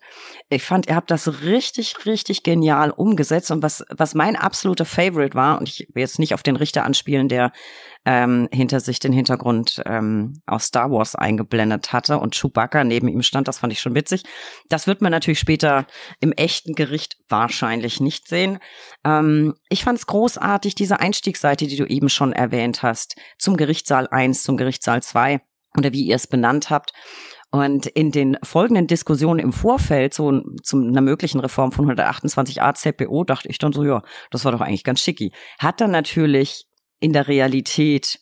[0.49, 3.51] Ich fand, ihr habt das richtig, richtig genial umgesetzt.
[3.51, 6.83] Und was, was mein absoluter Favorite war, und ich will jetzt nicht auf den Richter
[6.83, 7.51] anspielen, der
[8.05, 13.23] ähm, hinter sich den Hintergrund ähm, aus Star Wars eingeblendet hatte und Chewbacca neben ihm
[13.23, 14.23] stand, das fand ich schon witzig.
[14.69, 15.85] Das wird man natürlich später
[16.19, 18.59] im echten Gericht wahrscheinlich nicht sehen.
[19.03, 24.07] Ähm, ich fand es großartig, diese Einstiegsseite, die du eben schon erwähnt hast, zum Gerichtssaal
[24.07, 25.41] 1, zum Gerichtssaal 2
[25.77, 26.93] oder wie ihr es benannt habt.
[27.51, 33.23] Und in den folgenden Diskussionen im Vorfeld so zu einer möglichen Reform von 128a ZPO
[33.25, 35.31] dachte ich dann so, ja, das war doch eigentlich ganz schicki.
[35.59, 36.65] Hat dann natürlich
[36.99, 38.19] in der Realität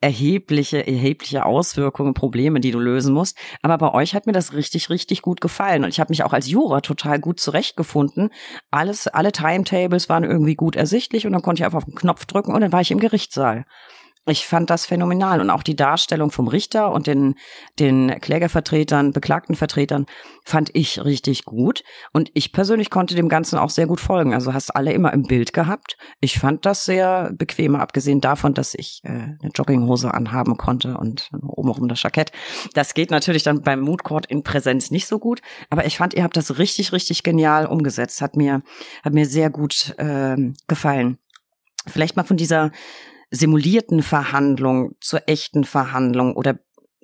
[0.00, 3.36] erhebliche, erhebliche Auswirkungen, Probleme, die du lösen musst.
[3.62, 5.82] Aber bei euch hat mir das richtig, richtig gut gefallen.
[5.82, 8.30] Und ich habe mich auch als Jura total gut zurechtgefunden.
[8.70, 12.26] Alles, alle Timetables waren irgendwie gut ersichtlich und dann konnte ich einfach auf den Knopf
[12.26, 13.64] drücken und dann war ich im Gerichtssaal.
[14.28, 17.34] Ich fand das phänomenal und auch die Darstellung vom Richter und den,
[17.78, 20.06] den Klägervertretern, Beklagtenvertretern
[20.44, 21.82] fand ich richtig gut.
[22.12, 24.34] Und ich persönlich konnte dem Ganzen auch sehr gut folgen.
[24.34, 25.96] Also hast alle immer im Bild gehabt.
[26.20, 31.30] Ich fand das sehr bequem, abgesehen davon, dass ich äh, eine Jogginghose anhaben konnte und
[31.42, 32.30] obenrum das Jackett.
[32.74, 35.40] Das geht natürlich dann beim Moodcourt in Präsenz nicht so gut.
[35.70, 38.20] Aber ich fand, ihr habt das richtig, richtig genial umgesetzt.
[38.20, 38.62] Hat mir,
[39.02, 40.36] hat mir sehr gut äh,
[40.66, 41.18] gefallen.
[41.86, 42.70] Vielleicht mal von dieser
[43.30, 46.58] simulierten Verhandlung zur echten Verhandlung oder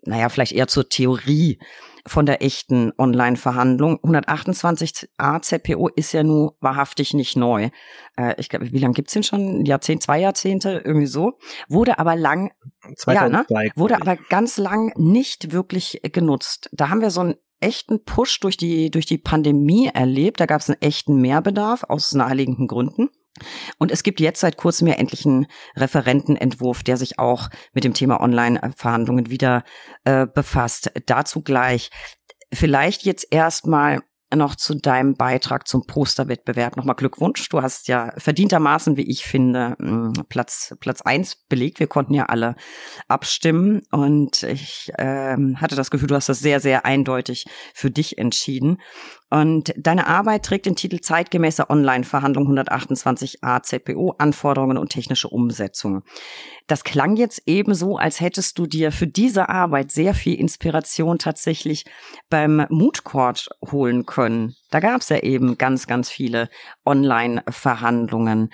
[0.07, 1.59] naja, vielleicht eher zur Theorie
[2.07, 3.99] von der echten Online-Verhandlung.
[4.03, 7.71] 128a ZPO ist ja nur wahrhaftig nicht neu.
[8.17, 9.61] Äh, ich glaube, wie lange gibt's den schon?
[9.61, 11.39] Ein Jahrzehnt, zwei Jahrzehnte, irgendwie so.
[11.69, 12.53] Wurde aber lang,
[12.97, 13.73] 2002, ja, ne?
[13.77, 16.69] wurde aber ganz lang nicht wirklich genutzt.
[16.73, 20.41] Da haben wir so einen echten Push durch die, durch die Pandemie erlebt.
[20.41, 23.09] Da gab es einen echten Mehrbedarf aus naheliegenden Gründen.
[23.79, 27.95] Und es gibt jetzt seit kurzem ja endlich einen Referentenentwurf, der sich auch mit dem
[27.95, 29.65] Thema Online-Verhandlungen wieder
[30.05, 30.93] äh, befasst.
[31.07, 31.91] Dazu gleich.
[32.53, 34.01] Vielleicht jetzt erstmal
[34.37, 36.77] noch zu deinem Beitrag zum Posterwettbewerb.
[36.77, 37.49] Nochmal Glückwunsch.
[37.49, 41.81] Du hast ja verdientermaßen, wie ich finde, mm, Platz, Platz eins belegt.
[41.81, 42.57] Wir konnten ja alle
[43.09, 47.45] abstimmen und ich ähm, hatte das Gefühl, du hast das sehr, sehr eindeutig
[47.75, 48.79] für dich entschieden.
[49.31, 56.03] Und deine Arbeit trägt den Titel Zeitgemäße Online-Verhandlung 128a ZPO, Anforderungen und technische Umsetzung.
[56.67, 61.19] Das klang jetzt eben so, als hättest du dir für diese Arbeit sehr viel Inspiration
[61.19, 61.85] tatsächlich
[62.31, 64.55] beim Mood Court holen können.
[64.71, 66.49] Da gab es ja eben ganz, ganz viele
[66.85, 68.51] Online-Verhandlungen.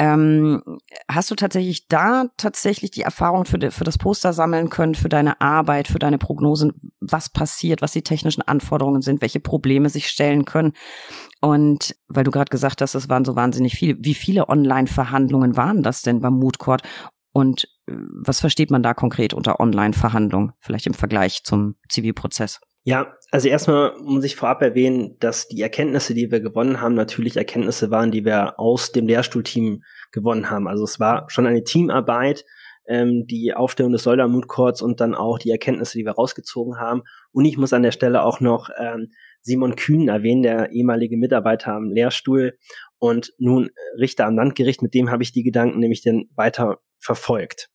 [0.00, 0.62] Ähm,
[1.10, 5.10] hast du tatsächlich da tatsächlich die Erfahrung für, de, für das Poster sammeln können, für
[5.10, 10.08] deine Arbeit, für deine Prognosen, was passiert, was die technischen Anforderungen sind, welche Probleme sich
[10.08, 10.72] stellen können?
[11.42, 15.82] Und weil du gerade gesagt hast, es waren so wahnsinnig viele, wie viele Online-Verhandlungen waren
[15.82, 16.80] das denn beim Mood Court?
[17.32, 22.58] Und äh, was versteht man da konkret unter Online-Verhandlung, vielleicht im Vergleich zum Zivilprozess?
[22.84, 27.36] Ja, also erstmal muss ich vorab erwähnen, dass die Erkenntnisse, die wir gewonnen haben, natürlich
[27.36, 30.66] Erkenntnisse waren, die wir aus dem Lehrstuhlteam gewonnen haben.
[30.66, 32.44] Also es war schon eine Teamarbeit,
[32.88, 36.78] ähm, die Aufstellung des Solda Mood Courts und dann auch die Erkenntnisse, die wir rausgezogen
[36.78, 37.02] haben.
[37.30, 39.12] Und ich muss an der Stelle auch noch ähm,
[39.42, 42.58] Simon Kühn erwähnen, der ehemalige Mitarbeiter am Lehrstuhl
[42.98, 44.82] und nun Richter am Landgericht.
[44.82, 47.70] Mit dem habe ich die Gedanken nämlich dann weiter verfolgt.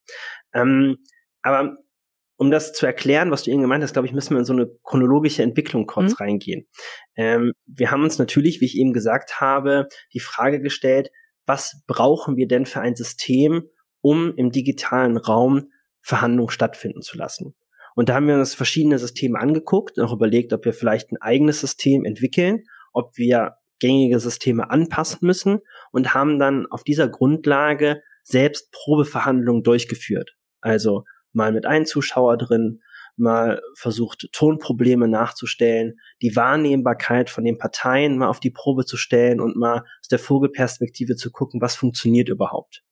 [0.53, 0.97] Ähm,
[1.41, 1.77] aber
[2.37, 4.53] um das zu erklären, was du eben gemeint hast, glaube ich, müssen wir in so
[4.53, 6.17] eine chronologische Entwicklung kurz mhm.
[6.17, 6.67] reingehen.
[7.15, 11.09] Ähm, wir haben uns natürlich, wie ich eben gesagt habe, die Frage gestellt,
[11.45, 13.69] was brauchen wir denn für ein System,
[14.01, 15.69] um im digitalen Raum
[16.01, 17.55] Verhandlungen stattfinden zu lassen?
[17.95, 21.21] Und da haben wir uns verschiedene Systeme angeguckt und auch überlegt, ob wir vielleicht ein
[21.21, 25.59] eigenes System entwickeln, ob wir gängige Systeme anpassen müssen
[25.91, 30.35] und haben dann auf dieser Grundlage selbst Probeverhandlungen durchgeführt.
[30.59, 31.03] Also
[31.35, 32.81] mal mit einem Zuschauer drin,
[33.17, 39.39] mal versucht, Tonprobleme nachzustellen, die Wahrnehmbarkeit von den Parteien mal auf die Probe zu stellen
[39.39, 42.83] und mal aus der Vogelperspektive zu gucken, was funktioniert überhaupt.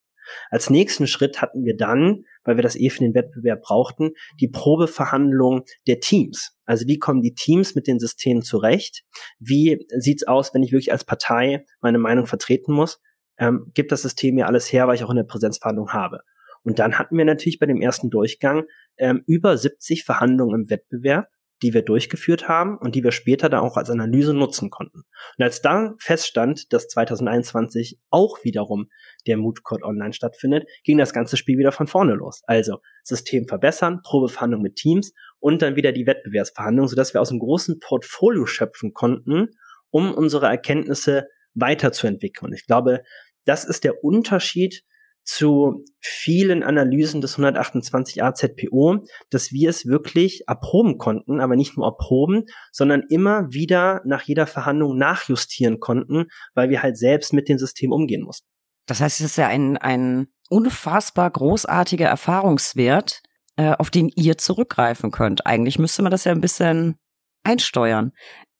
[0.49, 4.47] Als nächsten Schritt hatten wir dann, weil wir das eh für den Wettbewerb brauchten, die
[4.47, 6.57] Probeverhandlung der Teams.
[6.65, 9.03] Also wie kommen die Teams mit den Systemen zurecht?
[9.39, 13.01] Wie sieht's aus, wenn ich wirklich als Partei meine Meinung vertreten muss?
[13.37, 16.21] Ähm, gibt das System mir alles her, weil ich auch in der Präsenzverhandlung habe?
[16.63, 18.63] Und dann hatten wir natürlich bei dem ersten Durchgang
[18.97, 21.27] ähm, über 70 Verhandlungen im Wettbewerb,
[21.61, 25.03] die wir durchgeführt haben und die wir später dann auch als Analyse nutzen konnten.
[25.37, 28.89] Und als dann feststand, dass 2021 auch wiederum
[29.27, 32.41] der Moodcode online stattfindet, ging das ganze Spiel wieder von vorne los.
[32.45, 37.39] Also System verbessern, Probeverhandlung mit Teams und dann wieder die Wettbewerbsverhandlung, sodass wir aus einem
[37.39, 39.47] großen Portfolio schöpfen konnten,
[39.89, 42.49] um unsere Erkenntnisse weiterzuentwickeln.
[42.49, 43.03] Und ich glaube,
[43.45, 44.83] das ist der Unterschied
[45.23, 51.85] zu vielen Analysen des 128 AZPO, dass wir es wirklich erproben konnten, aber nicht nur
[51.85, 57.57] erproben, sondern immer wieder nach jeder Verhandlung nachjustieren konnten, weil wir halt selbst mit dem
[57.57, 58.47] System umgehen mussten.
[58.85, 63.21] Das heißt, es ist ja ein, ein unfassbar großartiger Erfahrungswert,
[63.55, 65.45] äh, auf den ihr zurückgreifen könnt.
[65.45, 66.97] Eigentlich müsste man das ja ein bisschen
[67.43, 68.11] einsteuern.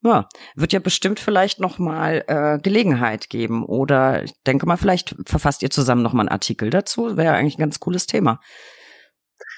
[0.03, 5.15] Ja, wird ja bestimmt vielleicht noch mal äh, Gelegenheit geben oder ich denke mal, vielleicht
[5.25, 7.15] verfasst ihr zusammen noch mal einen Artikel dazu.
[7.15, 8.41] Wäre ja eigentlich ein ganz cooles Thema.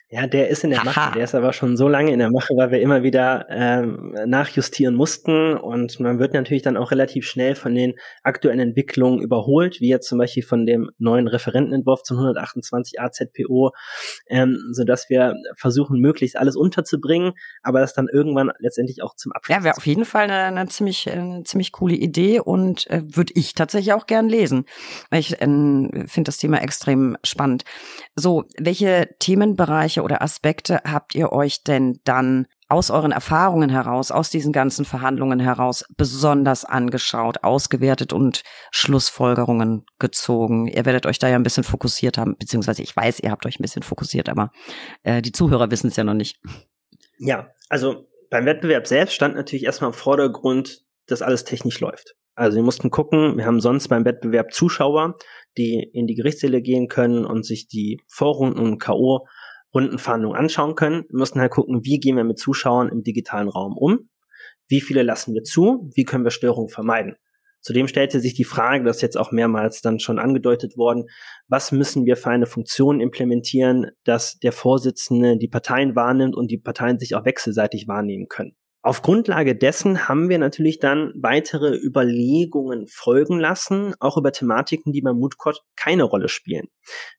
[0.09, 0.85] Ja, der ist in der Aha.
[0.85, 1.13] Mache.
[1.15, 4.93] Der ist aber schon so lange in der Mache, weil wir immer wieder ähm, nachjustieren
[4.93, 5.57] mussten.
[5.57, 10.07] Und man wird natürlich dann auch relativ schnell von den aktuellen Entwicklungen überholt, wie jetzt
[10.07, 13.71] zum Beispiel von dem neuen Referentenentwurf zum 128 AZPO,
[14.27, 19.57] ähm, sodass wir versuchen, möglichst alles unterzubringen, aber das dann irgendwann letztendlich auch zum Abschluss.
[19.57, 23.33] Ja, wäre auf jeden Fall eine, eine ziemlich, eine ziemlich coole Idee und äh, würde
[23.35, 24.65] ich tatsächlich auch gern lesen.
[25.11, 27.63] Ich äh, finde das Thema extrem spannend.
[28.15, 34.11] So, welche Themenbereiche Bereiche oder Aspekte habt ihr euch denn dann aus euren Erfahrungen heraus,
[34.11, 40.67] aus diesen ganzen Verhandlungen heraus besonders angeschaut, ausgewertet und Schlussfolgerungen gezogen?
[40.67, 43.59] Ihr werdet euch da ja ein bisschen fokussiert haben, beziehungsweise ich weiß, ihr habt euch
[43.59, 44.51] ein bisschen fokussiert, aber
[45.03, 46.39] äh, die Zuhörer wissen es ja noch nicht.
[47.17, 52.15] Ja, also beim Wettbewerb selbst stand natürlich erstmal im Vordergrund, dass alles technisch läuft.
[52.33, 55.15] Also wir mussten gucken, wir haben sonst beim Wettbewerb Zuschauer,
[55.57, 59.25] die in die Gerichtssäle gehen können und sich die Vorrunden und K.O.
[59.75, 61.03] Rundenverhandlungen anschauen können.
[61.09, 64.09] Wir müssen halt gucken, wie gehen wir mit Zuschauern im digitalen Raum um?
[64.67, 65.91] Wie viele lassen wir zu?
[65.93, 67.15] Wie können wir Störungen vermeiden?
[67.61, 71.05] Zudem stellte sich die Frage, das ist jetzt auch mehrmals dann schon angedeutet worden,
[71.47, 76.59] was müssen wir für eine Funktion implementieren, dass der Vorsitzende die Parteien wahrnimmt und die
[76.59, 78.55] Parteien sich auch wechselseitig wahrnehmen können.
[78.85, 85.01] Auf Grundlage dessen haben wir natürlich dann weitere Überlegungen folgen lassen, auch über Thematiken, die
[85.01, 86.67] beim Moodcode keine Rolle spielen.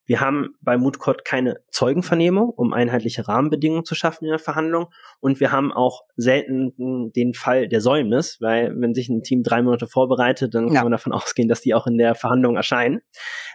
[0.04, 4.86] Wir haben bei Moodcode keine Zeugenvernehmung, um einheitliche Rahmenbedingungen zu schaffen in der Verhandlung.
[5.18, 9.62] Und wir haben auch selten den Fall der Säumnis, weil wenn sich ein Team drei
[9.62, 10.74] Monate vorbereitet, dann ja.
[10.74, 13.00] kann man davon ausgehen, dass die auch in der Verhandlung erscheinen.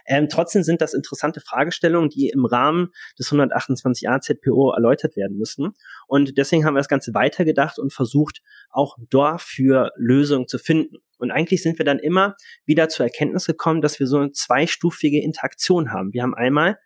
[0.06, 5.72] Ähm, trotzdem sind das interessante Fragestellungen, die im Rahmen des 128 AZPO erläutert werden müssen.
[6.06, 10.96] Und deswegen haben wir das Ganze weitergedacht und versucht, auch dafür Lösungen zu finden.
[11.18, 12.34] Und eigentlich sind wir dann immer
[12.64, 16.12] wieder zur Erkenntnis gekommen, dass wir so eine zweistufige Interaktion haben.
[16.12, 16.78] Wir haben einmal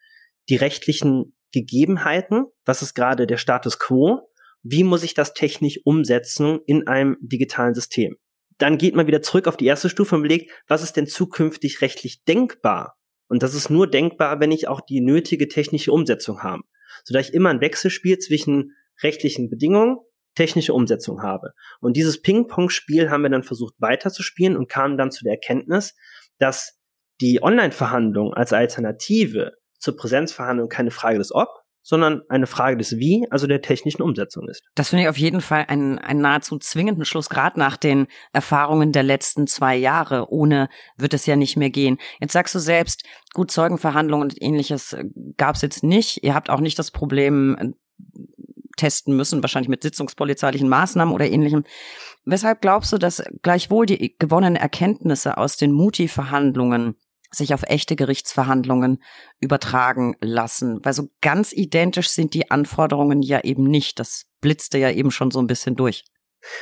[0.48, 4.28] die rechtlichen Gegebenheiten, was ist gerade der Status quo,
[4.62, 8.16] wie muss ich das technisch umsetzen in einem digitalen System.
[8.58, 11.80] Dann geht man wieder zurück auf die erste Stufe und überlegt, was ist denn zukünftig
[11.80, 12.96] rechtlich denkbar?
[13.28, 16.62] Und das ist nur denkbar, wenn ich auch die nötige technische Umsetzung habe.
[17.04, 19.98] Sodass ich immer ein Wechselspiel zwischen rechtlichen Bedingungen
[20.36, 21.52] technische Umsetzung habe.
[21.80, 25.96] Und dieses Ping-Pong-Spiel haben wir dann versucht weiterzuspielen und kamen dann zu der Erkenntnis,
[26.38, 26.78] dass
[27.20, 31.48] die Online-Verhandlung als Alternative zur Präsenzverhandlung keine Frage des Ob,
[31.82, 34.64] sondern eine Frage des Wie, also der technischen Umsetzung ist.
[34.74, 38.90] Das finde ich auf jeden Fall einen, einen nahezu zwingenden Schluss, gerade nach den Erfahrungen
[38.90, 40.28] der letzten zwei Jahre.
[40.32, 41.98] Ohne wird es ja nicht mehr gehen.
[42.20, 44.96] Jetzt sagst du selbst, gut, Zeugenverhandlungen und ähnliches
[45.36, 46.24] gab es jetzt nicht.
[46.24, 47.76] Ihr habt auch nicht das Problem,
[48.76, 51.64] testen müssen, wahrscheinlich mit sitzungspolizeilichen Maßnahmen oder ähnlichem.
[52.24, 56.96] Weshalb glaubst du, dass gleichwohl die gewonnenen Erkenntnisse aus den Muti-Verhandlungen
[57.30, 59.02] sich auf echte Gerichtsverhandlungen
[59.40, 60.80] übertragen lassen?
[60.84, 63.98] Weil so ganz identisch sind die Anforderungen ja eben nicht.
[63.98, 66.04] Das blitzte ja eben schon so ein bisschen durch.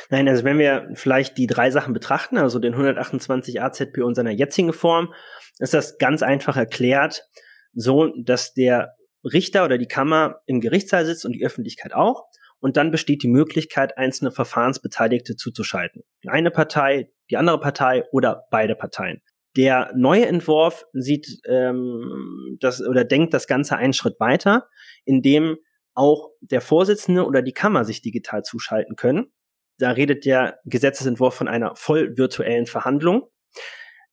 [0.09, 4.31] Nein, also wenn wir vielleicht die drei Sachen betrachten, also den 128 AZPO in seiner
[4.31, 5.13] jetzigen Form,
[5.59, 7.27] ist das ganz einfach erklärt,
[7.73, 8.95] so dass der
[9.25, 12.25] Richter oder die Kammer im Gerichtssaal sitzt und die Öffentlichkeit auch.
[12.59, 16.03] und dann besteht die Möglichkeit, einzelne Verfahrensbeteiligte zuzuschalten.
[16.25, 19.21] Eine Partei, die andere Partei oder beide Parteien.
[19.55, 24.67] Der neue Entwurf sieht ähm, das oder denkt das Ganze einen Schritt weiter,
[25.05, 25.57] indem
[25.93, 29.31] auch der Vorsitzende oder die Kammer sich digital zuschalten können.
[29.77, 33.29] Da redet der Gesetzesentwurf von einer voll virtuellen Verhandlung.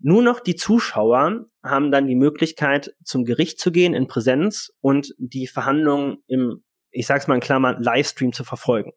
[0.05, 5.15] Nur noch die Zuschauer haben dann die Möglichkeit, zum Gericht zu gehen in Präsenz und
[5.17, 8.93] die Verhandlungen im, ich sag's mal in Klammern, Livestream zu verfolgen.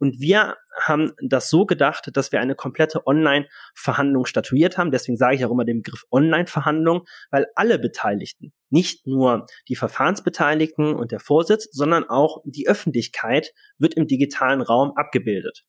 [0.00, 4.90] Und wir haben das so gedacht, dass wir eine komplette Online-Verhandlung statuiert haben.
[4.90, 10.94] Deswegen sage ich auch immer den Begriff Online-Verhandlung, weil alle Beteiligten, nicht nur die Verfahrensbeteiligten
[10.94, 15.64] und der Vorsitz, sondern auch die Öffentlichkeit wird im digitalen Raum abgebildet.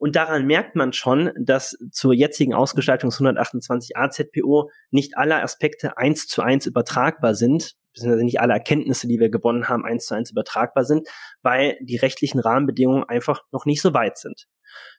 [0.00, 5.98] Und daran merkt man schon, dass zur jetzigen Ausgestaltung des 128 AZPO nicht alle Aspekte
[5.98, 10.14] eins zu eins übertragbar sind, beziehungsweise nicht alle Erkenntnisse, die wir gewonnen haben, eins zu
[10.14, 11.06] eins übertragbar sind,
[11.42, 14.46] weil die rechtlichen Rahmenbedingungen einfach noch nicht so weit sind.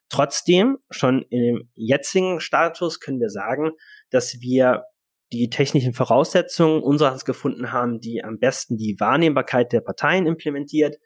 [0.08, 3.72] Trotzdem, schon im jetzigen Status können wir sagen,
[4.10, 4.84] dass wir
[5.32, 10.98] die technischen Voraussetzungen unseres gefunden haben, die am besten die Wahrnehmbarkeit der Parteien implementiert,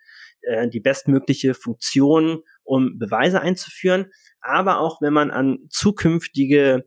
[0.42, 4.06] äh, die bestmögliche Funktion um Beweise einzuführen.
[4.40, 6.84] Aber auch wenn man an zukünftige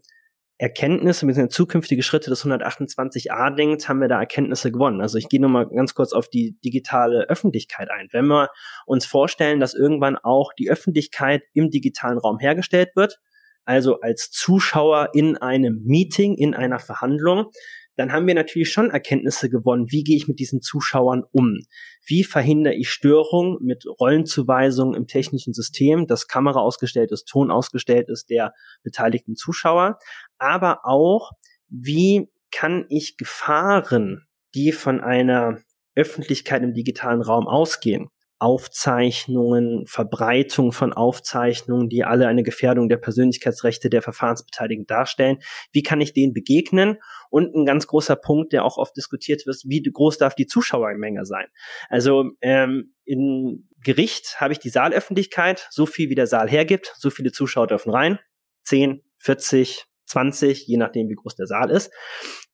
[0.59, 1.47] Erkenntnisse bzw.
[1.47, 5.01] zukünftige Schritte des 128a denkt, haben wir da Erkenntnisse gewonnen.
[5.01, 8.09] Also ich gehe nochmal ganz kurz auf die digitale Öffentlichkeit ein.
[8.11, 8.49] Wenn wir
[8.85, 13.19] uns vorstellen, dass irgendwann auch die Öffentlichkeit im digitalen Raum hergestellt wird,
[13.63, 17.51] also als Zuschauer in einem Meeting, in einer Verhandlung,
[17.99, 19.91] dann haben wir natürlich schon Erkenntnisse gewonnen.
[19.91, 21.59] Wie gehe ich mit diesen Zuschauern um?
[22.05, 28.07] Wie verhindere ich Störungen mit Rollenzuweisungen im technischen System, dass Kamera ausgestellt ist, Ton ausgestellt
[28.07, 29.99] ist der beteiligten Zuschauer?
[30.37, 31.31] Aber auch,
[31.67, 34.25] wie kann ich Gefahren,
[34.55, 35.59] die von einer
[35.93, 38.07] Öffentlichkeit im digitalen Raum ausgehen,
[38.39, 45.39] Aufzeichnungen, Verbreitung von Aufzeichnungen, die alle eine Gefährdung der Persönlichkeitsrechte der Verfahrensbeteiligten darstellen.
[45.71, 46.97] Wie kann ich denen begegnen?
[47.29, 51.25] Und ein ganz großer Punkt, der auch oft diskutiert wird, wie groß darf die Zuschauermenge
[51.25, 51.47] sein?
[51.89, 57.09] Also ähm, in Gericht habe ich die Saalöffentlichkeit, so viel wie der Saal hergibt, so
[57.09, 58.19] viele Zuschauer dürfen rein.
[58.63, 61.91] 10, 40, 20, je nachdem, wie groß der Saal ist.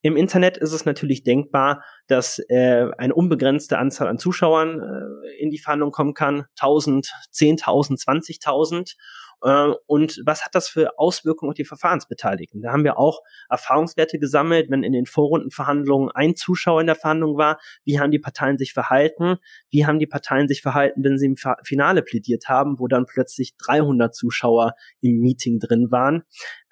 [0.01, 5.49] Im Internet ist es natürlich denkbar, dass äh, eine unbegrenzte Anzahl an Zuschauern äh, in
[5.49, 6.45] die Verhandlung kommen kann.
[6.59, 8.95] 1000, 10.000, 20.000.
[9.41, 12.61] Äh, und was hat das für Auswirkungen auf die Verfahrensbeteiligten?
[12.61, 17.37] Da haben wir auch Erfahrungswerte gesammelt, wenn in den Vorrundenverhandlungen ein Zuschauer in der Verhandlung
[17.37, 17.59] war.
[17.83, 19.37] Wie haben die Parteien sich verhalten?
[19.69, 23.55] Wie haben die Parteien sich verhalten, wenn sie im Finale plädiert haben, wo dann plötzlich
[23.57, 26.23] 300 Zuschauer im Meeting drin waren?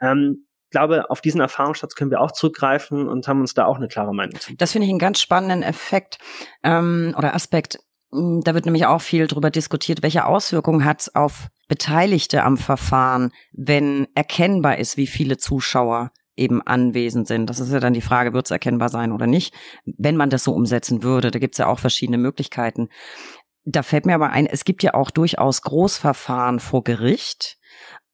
[0.01, 3.88] Ähm, glaube, auf diesen Erfahrungsschatz können wir auch zurückgreifen und haben uns da auch eine
[3.88, 4.53] klare Meinung zu.
[4.57, 6.17] Das finde ich einen ganz spannenden Effekt
[6.63, 7.80] ähm, oder Aspekt.
[8.11, 12.57] Hm, da wird nämlich auch viel darüber diskutiert, welche Auswirkungen hat es auf Beteiligte am
[12.57, 17.49] Verfahren, wenn erkennbar ist, wie viele Zuschauer eben anwesend sind.
[17.49, 19.53] Das ist ja dann die Frage, wird es erkennbar sein oder nicht,
[19.86, 21.32] wenn man das so umsetzen würde.
[21.32, 22.89] Da gibt es ja auch verschiedene Möglichkeiten.
[23.65, 27.57] Da fällt mir aber ein, es gibt ja auch durchaus Großverfahren vor Gericht,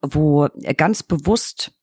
[0.01, 0.47] wo
[0.77, 1.73] ganz bewusst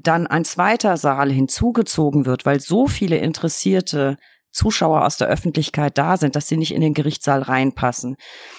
[0.00, 4.16] dann ein zweiter Saal hinzugezogen wird, weil so viele interessierte
[4.50, 8.16] Zuschauer aus der Öffentlichkeit da sind, dass sie nicht in den Gerichtssaal reinpassen.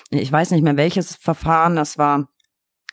[0.09, 2.29] Ich weiß nicht mehr, welches Verfahren das war.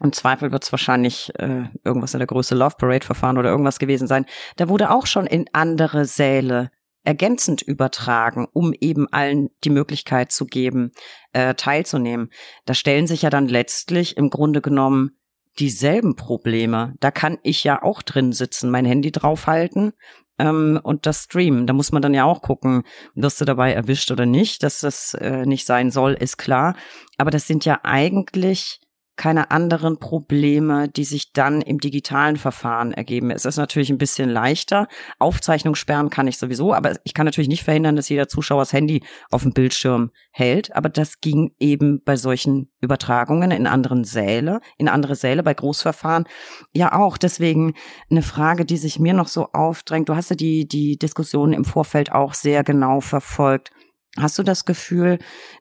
[0.03, 3.79] Im Zweifel wird es wahrscheinlich äh, irgendwas in der Größe Love Parade Verfahren oder irgendwas
[3.79, 4.25] gewesen sein.
[4.57, 6.71] Da wurde auch schon in andere Säle
[7.03, 10.93] ergänzend übertragen, um eben allen die Möglichkeit zu geben,
[11.33, 12.31] äh, teilzunehmen.
[12.67, 15.20] Da stellen sich ja dann letztlich im Grunde genommen
[15.61, 16.95] dieselben Probleme.
[17.01, 19.93] Da kann ich ja auch drin sitzen, mein Handy draufhalten
[20.39, 21.67] ähm, und das streamen.
[21.67, 22.83] Da muss man dann ja auch gucken,
[23.15, 24.63] wirst du dabei erwischt oder nicht.
[24.63, 26.75] Dass das äh, nicht sein soll, ist klar.
[27.19, 28.81] Aber das sind ja eigentlich
[29.21, 33.31] keine anderen Probleme, die sich dann im digitalen Verfahren ergeben.
[33.31, 34.89] Es ist natürlich ein bisschen leichter.
[35.19, 38.73] Aufzeichnung sperren kann ich sowieso, aber ich kann natürlich nicht verhindern, dass jeder Zuschauer das
[38.73, 40.75] Handy auf dem Bildschirm hält.
[40.75, 46.25] Aber das ging eben bei solchen Übertragungen in anderen Säle, in andere Säle bei Großverfahren
[46.73, 47.19] ja auch.
[47.19, 47.75] Deswegen
[48.11, 50.09] eine Frage, die sich mir noch so aufdrängt.
[50.09, 53.71] Du hast ja die, die Diskussion im Vorfeld auch sehr genau verfolgt.
[54.17, 55.19] Hast du das Gefühl,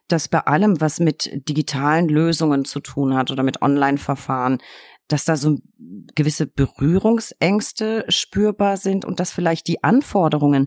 [0.08, 4.58] dass bei allem, was mit digitalen Lösungen zu tun hat oder mit Online-Verfahren,
[5.10, 5.58] dass da so
[6.14, 10.66] gewisse Berührungsängste spürbar sind und dass vielleicht die Anforderungen,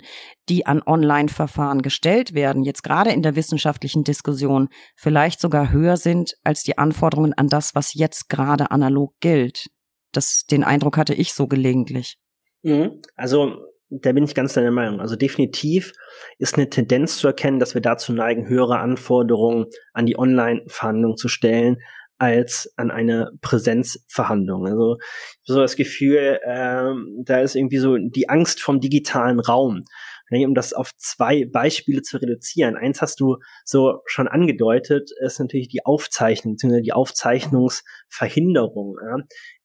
[0.50, 6.36] die an Online-Verfahren gestellt werden, jetzt gerade in der wissenschaftlichen Diskussion, vielleicht sogar höher sind
[6.44, 9.70] als die Anforderungen an das, was jetzt gerade analog gilt.
[10.12, 12.18] Das, den Eindruck hatte ich so gelegentlich.
[12.64, 13.02] Mhm.
[13.16, 13.62] Also
[14.02, 15.00] da bin ich ganz deiner Meinung.
[15.00, 15.94] Also definitiv
[16.40, 21.28] ist eine Tendenz zu erkennen, dass wir dazu neigen, höhere Anforderungen an die Online-Verhandlung zu
[21.28, 21.78] stellen,
[22.18, 24.68] als an eine Präsenzverhandlung.
[24.68, 24.98] Also
[25.44, 29.84] so das Gefühl, ähm, da ist irgendwie so die Angst vom digitalen Raum.
[30.32, 32.76] Um das auf zwei Beispiele zu reduzieren.
[32.76, 38.96] Eins hast du so schon angedeutet, ist natürlich die Aufzeichnung, beziehungsweise die Aufzeichnungsverhinderung.
[39.00, 39.18] Ja.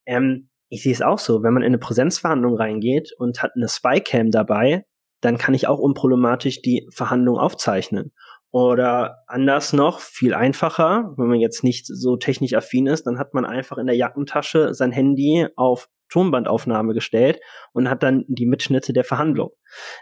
[0.05, 3.69] Ähm, ich sehe es auch so, wenn man in eine Präsenzverhandlung reingeht und hat eine
[3.69, 4.85] Spycam dabei,
[5.21, 8.13] dann kann ich auch unproblematisch die Verhandlung aufzeichnen.
[8.51, 13.35] Oder anders noch, viel einfacher, wenn man jetzt nicht so technisch affin ist, dann hat
[13.35, 17.41] man einfach in der Jackentasche sein Handy auf Tonbandaufnahme gestellt
[17.73, 19.51] und hat dann die Mitschnitte der Verhandlung.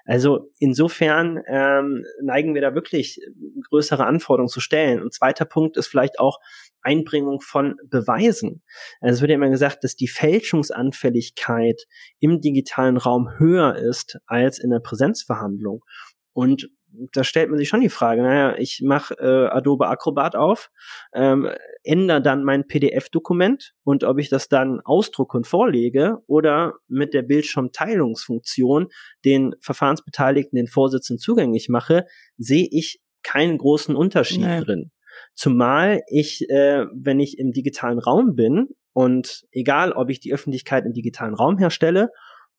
[0.04, 3.20] Also insofern ähm, neigen wir da wirklich
[3.68, 5.02] größere Anforderungen zu stellen.
[5.02, 6.38] Und zweiter Punkt ist vielleicht auch
[6.82, 8.62] Einbringung von Beweisen.
[9.00, 11.82] Also es wird ja immer gesagt, dass die Fälschungsanfälligkeit
[12.20, 15.84] im digitalen Raum höher ist als in der Präsenzverhandlung.
[16.32, 16.68] Und
[17.12, 20.70] da stellt man sich schon die Frage, naja, ich mache äh, Adobe Acrobat auf,
[21.12, 21.49] ähm,
[21.82, 27.22] ändere dann mein PDF-Dokument und ob ich das dann ausdrucke und vorlege oder mit der
[27.22, 28.88] Bildschirmteilungsfunktion
[29.24, 34.61] den Verfahrensbeteiligten, den Vorsitzenden zugänglich mache, sehe ich keinen großen Unterschied nee.
[34.61, 34.90] drin.
[35.34, 40.84] Zumal ich, äh, wenn ich im digitalen Raum bin und egal, ob ich die Öffentlichkeit
[40.86, 42.11] im digitalen Raum herstelle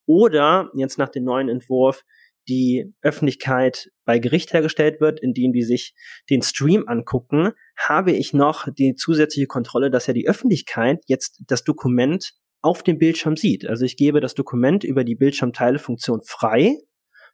[0.06, 2.04] oder jetzt nach dem neuen Entwurf
[2.48, 5.94] die Öffentlichkeit bei Gericht hergestellt wird, indem die sich
[6.30, 11.64] den Stream angucken, habe ich noch die zusätzliche Kontrolle, dass ja die Öffentlichkeit jetzt das
[11.64, 13.68] Dokument auf dem Bildschirm sieht.
[13.68, 16.78] Also ich gebe das Dokument über die Bildschirmteilefunktion frei,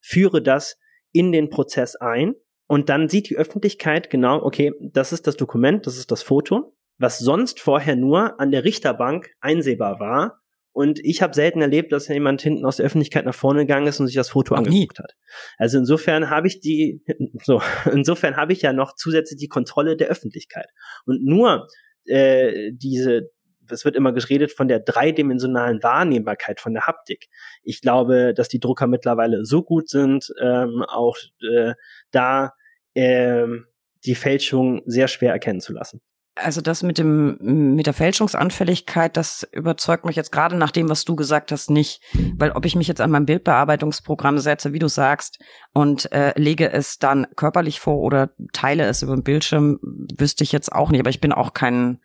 [0.02, 0.78] führe das
[1.12, 2.36] in den Prozess ein
[2.68, 6.76] und dann sieht die Öffentlichkeit genau, okay, das ist das Dokument, das ist das Foto,
[6.98, 10.43] was sonst vorher nur an der Richterbank einsehbar war
[10.74, 14.00] und ich habe selten erlebt, dass jemand hinten aus der Öffentlichkeit nach vorne gegangen ist
[14.00, 15.14] und sich das Foto angeguckt hat.
[15.58, 17.04] Also insofern habe ich die,
[17.44, 17.62] so,
[17.92, 20.68] insofern habe ich ja noch zusätzlich die Kontrolle der Öffentlichkeit.
[21.06, 21.68] Und nur
[22.06, 23.30] äh, diese,
[23.70, 27.30] es wird immer geredet von der dreidimensionalen Wahrnehmbarkeit von der Haptik.
[27.62, 31.18] Ich glaube, dass die Drucker mittlerweile so gut sind, ähm, auch
[31.52, 31.76] äh,
[32.10, 32.54] da
[32.96, 33.68] ähm,
[34.06, 36.02] die Fälschung sehr schwer erkennen zu lassen.
[36.36, 37.38] Also das mit dem
[37.76, 42.02] mit der Fälschungsanfälligkeit, das überzeugt mich jetzt gerade nach dem, was du gesagt hast, nicht,
[42.38, 45.38] weil ob ich mich jetzt an mein Bildbearbeitungsprogramm setze, wie du sagst,
[45.74, 49.80] und äh, lege es dann körperlich vor oder teile es über den Bildschirm,
[50.18, 51.02] wüsste ich jetzt auch nicht.
[51.02, 52.00] Aber ich bin auch kein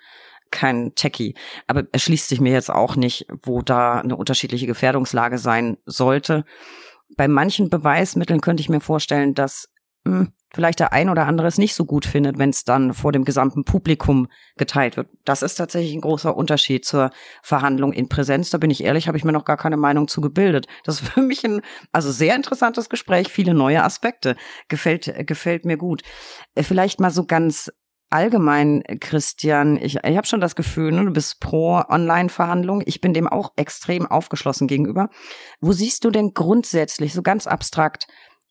[0.51, 1.35] kein Techie.
[1.67, 6.45] Aber es schließt sich mir jetzt auch nicht, wo da eine unterschiedliche Gefährdungslage sein sollte.
[7.17, 9.71] Bei manchen Beweismitteln könnte ich mir vorstellen, dass
[10.05, 12.95] mh, hm, vielleicht der ein oder andere es nicht so gut findet, wenn es dann
[12.95, 15.09] vor dem gesamten Publikum geteilt wird.
[15.25, 17.11] Das ist tatsächlich ein großer Unterschied zur
[17.43, 18.51] Verhandlung in Präsenz.
[18.51, 20.67] Da bin ich ehrlich, habe ich mir noch gar keine Meinung zu gebildet.
[20.85, 21.61] Das ist für mich ein
[21.93, 24.37] also sehr interessantes Gespräch, viele neue Aspekte.
[24.69, 26.03] Gefällt gefällt mir gut.
[26.55, 27.71] Äh, vielleicht mal so ganz
[28.11, 32.83] allgemein, Christian, ich, ich habe schon das Gefühl, ne, du bist pro Online-Verhandlung.
[32.87, 35.11] Ich bin dem auch extrem aufgeschlossen gegenüber.
[35.61, 38.07] Wo siehst du denn grundsätzlich, so ganz abstrakt,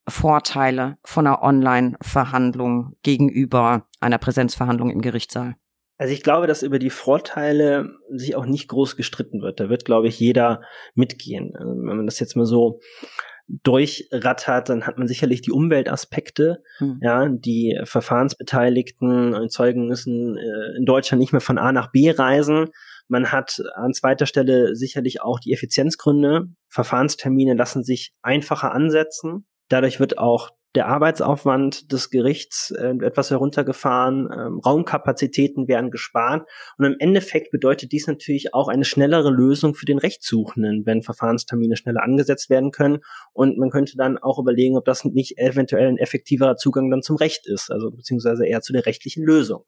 [0.07, 5.55] Vorteile von einer Online-Verhandlung gegenüber einer Präsenzverhandlung im Gerichtssaal?
[5.97, 9.59] Also ich glaube, dass über die Vorteile sich auch nicht groß gestritten wird.
[9.59, 10.61] Da wird, glaube ich, jeder
[10.93, 11.53] mitgehen.
[11.55, 12.79] Also wenn man das jetzt mal so
[13.47, 16.61] durchrattert, dann hat man sicherlich die Umweltaspekte.
[16.77, 16.99] Hm.
[17.01, 22.67] Ja, die Verfahrensbeteiligten Zeugen müssen äh, in Deutschland nicht mehr von A nach B reisen.
[23.07, 26.47] Man hat an zweiter Stelle sicherlich auch die Effizienzgründe.
[26.67, 29.47] Verfahrenstermine lassen sich einfacher ansetzen.
[29.69, 36.47] Dadurch wird auch der Arbeitsaufwand des Gerichts äh, etwas heruntergefahren, ähm, Raumkapazitäten werden gespart
[36.77, 41.77] und im Endeffekt bedeutet dies natürlich auch eine schnellere Lösung für den Rechtssuchenden, wenn Verfahrenstermine
[41.77, 42.99] schneller angesetzt werden können
[43.33, 47.15] und man könnte dann auch überlegen, ob das nicht eventuell ein effektiverer Zugang dann zum
[47.15, 49.63] Recht ist, also beziehungsweise eher zu der rechtlichen Lösung.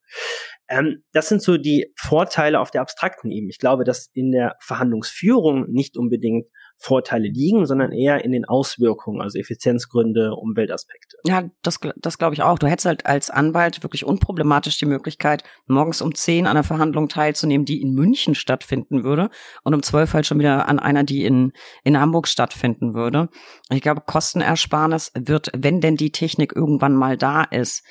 [0.67, 3.49] Ähm, das sind so die Vorteile auf der abstrakten Ebene.
[3.49, 6.45] Ich glaube, dass in der Verhandlungsführung nicht unbedingt
[6.81, 11.17] Vorteile liegen, sondern eher in den Auswirkungen, also Effizienzgründe, Umweltaspekte.
[11.25, 12.57] Ja, das, das glaube ich auch.
[12.57, 17.09] Du hättest halt als Anwalt wirklich unproblematisch die Möglichkeit, morgens um zehn an einer Verhandlung
[17.09, 19.29] teilzunehmen, die in München stattfinden würde
[19.63, 21.51] und um zwölf halt schon wieder an einer, die in,
[21.83, 23.27] in Hamburg stattfinden würde.
[23.69, 27.83] Ich glaube, Kostenersparnis wird, wenn denn die Technik irgendwann mal da ist,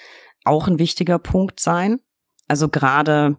[0.44, 2.00] auch ein wichtiger Punkt sein.
[2.46, 3.36] Also gerade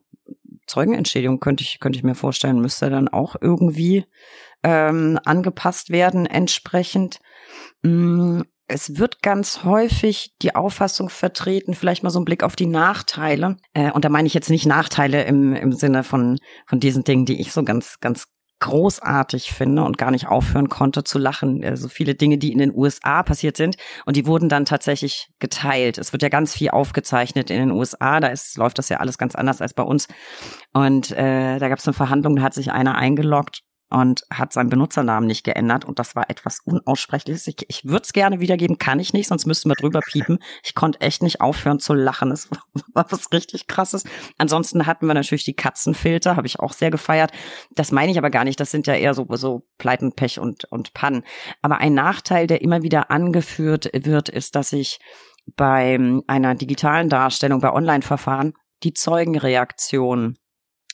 [0.70, 4.06] Zeugenentschädigung könnte ich, könnte ich mir vorstellen, müsste dann auch irgendwie
[4.64, 7.20] ähm, angepasst werden entsprechend.
[7.82, 12.68] Mm, es wird ganz häufig die Auffassung vertreten, vielleicht mal so ein Blick auf die
[12.68, 13.58] Nachteile.
[13.74, 17.26] Äh, und da meine ich jetzt nicht Nachteile im, im Sinne von, von diesen Dingen,
[17.26, 18.28] die ich so ganz, ganz
[18.60, 21.64] großartig finde und gar nicht aufhören konnte zu lachen.
[21.64, 25.98] Also viele Dinge, die in den USA passiert sind und die wurden dann tatsächlich geteilt.
[25.98, 28.20] Es wird ja ganz viel aufgezeichnet in den USA.
[28.20, 30.08] Da ist, läuft das ja alles ganz anders als bei uns.
[30.74, 34.70] Und äh, da gab es eine Verhandlung, da hat sich einer eingeloggt und hat seinen
[34.70, 37.48] Benutzernamen nicht geändert und das war etwas Unaussprechliches.
[37.48, 40.40] Ich, ich würde es gerne wiedergeben, kann ich nicht, sonst müssten wir drüber piepen.
[40.64, 42.32] Ich konnte echt nicht aufhören zu lachen.
[42.32, 42.50] Es
[42.94, 44.04] war was richtig krasses.
[44.38, 47.32] Ansonsten hatten wir natürlich die Katzenfilter, habe ich auch sehr gefeiert.
[47.72, 48.60] Das meine ich aber gar nicht.
[48.60, 51.24] Das sind ja eher so, so Pleiten, Pech und, und Pannen.
[51.62, 55.00] Aber ein Nachteil, der immer wieder angeführt wird, ist, dass ich
[55.56, 60.38] bei einer digitalen Darstellung, bei Online-Verfahren, die Zeugenreaktion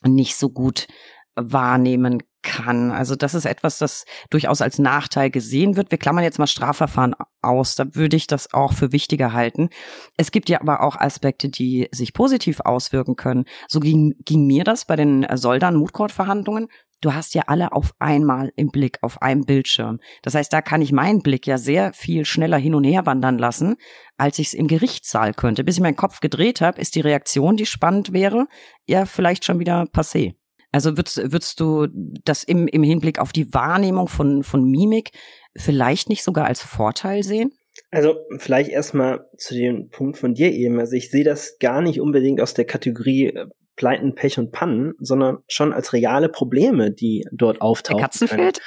[0.04, 0.88] nicht so gut
[1.36, 2.92] wahrnehmen kann.
[2.92, 5.92] Also das ist etwas, das durchaus als Nachteil gesehen wird.
[5.92, 7.76] Wir klammern jetzt mal Strafverfahren aus.
[7.76, 9.70] Da würde ich das auch für wichtiger halten.
[10.16, 13.44] Es gibt ja aber auch Aspekte, die sich positiv auswirken können.
[13.68, 16.68] So ging, ging mir das bei den Soldan Moodcourt Verhandlungen.
[17.02, 20.00] Du hast ja alle auf einmal im Blick, auf einem Bildschirm.
[20.22, 23.38] Das heißt, da kann ich meinen Blick ja sehr viel schneller hin und her wandern
[23.38, 23.76] lassen,
[24.18, 25.64] als ich es im Gerichtssaal könnte.
[25.64, 28.48] Bis ich meinen Kopf gedreht habe, ist die Reaktion, die spannend wäre,
[28.86, 30.36] ja vielleicht schon wieder passé.
[30.76, 31.88] Also würdest, würdest du
[32.26, 35.12] das im, im Hinblick auf die Wahrnehmung von, von Mimik
[35.56, 37.54] vielleicht nicht sogar als Vorteil sehen?
[37.92, 40.78] Also vielleicht erstmal zu dem Punkt von dir eben.
[40.78, 43.46] Also ich sehe das gar nicht unbedingt aus der Kategorie äh,
[43.78, 48.00] Pleiten, Pech und Pannen, sondern schon als reale Probleme, die dort auftauchen.
[48.00, 48.62] Der Katzenfeld?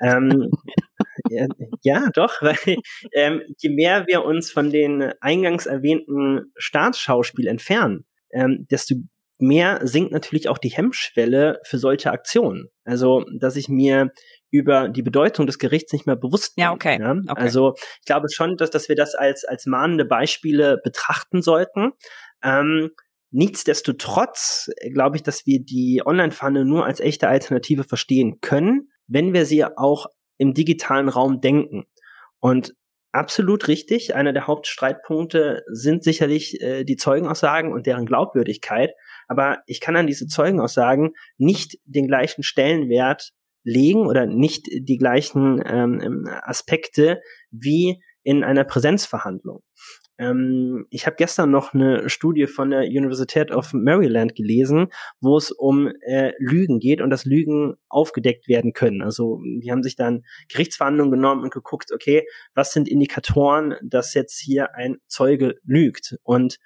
[0.00, 0.50] Ähm,
[1.30, 1.46] ja,
[1.82, 2.56] ja, doch, weil
[3.12, 8.96] ähm, je mehr wir uns von den eingangs erwähnten Staatsschauspiel entfernen, ähm, desto
[9.42, 12.68] mehr sinkt natürlich auch die Hemmschwelle für solche Aktionen.
[12.84, 14.10] Also, dass ich mir
[14.50, 16.62] über die Bedeutung des Gerichts nicht mehr bewusst bin.
[16.64, 16.98] Ja, okay.
[17.00, 17.12] Ja?
[17.12, 17.42] okay.
[17.42, 21.92] Also, ich glaube schon, dass, dass wir das als, als mahnende Beispiele betrachten sollten.
[22.42, 22.90] Ähm,
[23.30, 29.46] nichtsdestotrotz glaube ich, dass wir die Online-Pfanne nur als echte Alternative verstehen können, wenn wir
[29.46, 30.06] sie auch
[30.38, 31.84] im digitalen Raum denken.
[32.40, 32.74] Und
[33.12, 34.14] absolut richtig.
[34.14, 38.92] Einer der Hauptstreitpunkte sind sicherlich äh, die Zeugenaussagen und deren Glaubwürdigkeit
[39.32, 43.30] aber ich kann an diese Zeugenaussagen nicht den gleichen Stellenwert
[43.64, 49.62] legen oder nicht die gleichen ähm, ähm, Aspekte wie in einer Präsenzverhandlung.
[50.18, 54.88] Ähm, ich habe gestern noch eine Studie von der Universität of Maryland gelesen,
[55.22, 59.00] wo es um äh, Lügen geht und dass Lügen aufgedeckt werden können.
[59.00, 64.38] Also die haben sich dann Gerichtsverhandlungen genommen und geguckt, okay, was sind Indikatoren, dass jetzt
[64.38, 66.16] hier ein Zeuge lügt?
[66.22, 66.58] Und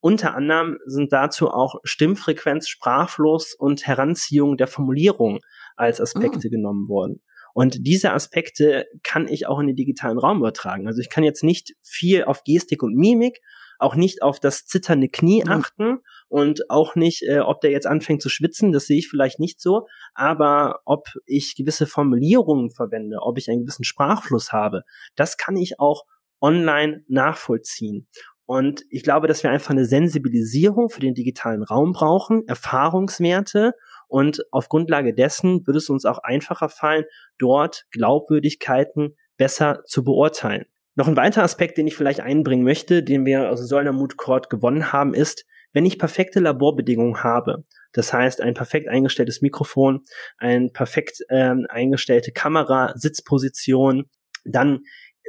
[0.00, 5.40] unter anderem sind dazu auch Stimmfrequenz, Sprachfluss und Heranziehung der Formulierung
[5.76, 6.50] als Aspekte oh.
[6.50, 7.22] genommen worden.
[7.52, 10.86] Und diese Aspekte kann ich auch in den digitalen Raum übertragen.
[10.86, 13.40] Also ich kann jetzt nicht viel auf Gestik und Mimik,
[13.78, 15.98] auch nicht auf das zitternde Knie achten
[16.28, 19.60] und auch nicht, äh, ob der jetzt anfängt zu schwitzen, das sehe ich vielleicht nicht
[19.60, 24.82] so, aber ob ich gewisse Formulierungen verwende, ob ich einen gewissen Sprachfluss habe,
[25.16, 26.04] das kann ich auch
[26.40, 28.06] online nachvollziehen.
[28.50, 33.74] Und ich glaube, dass wir einfach eine Sensibilisierung für den digitalen Raum brauchen, Erfahrungswerte
[34.08, 37.04] und auf Grundlage dessen würde es uns auch einfacher fallen,
[37.38, 40.64] dort Glaubwürdigkeiten besser zu beurteilen.
[40.96, 44.50] Noch ein weiterer Aspekt, den ich vielleicht einbringen möchte, den wir aus Solner Mood Court
[44.50, 50.00] gewonnen haben, ist, wenn ich perfekte Laborbedingungen habe, das heißt ein perfekt eingestelltes Mikrofon,
[50.38, 54.10] ein perfekt ähm, eingestellte Kamera, Sitzposition,
[54.44, 54.80] dann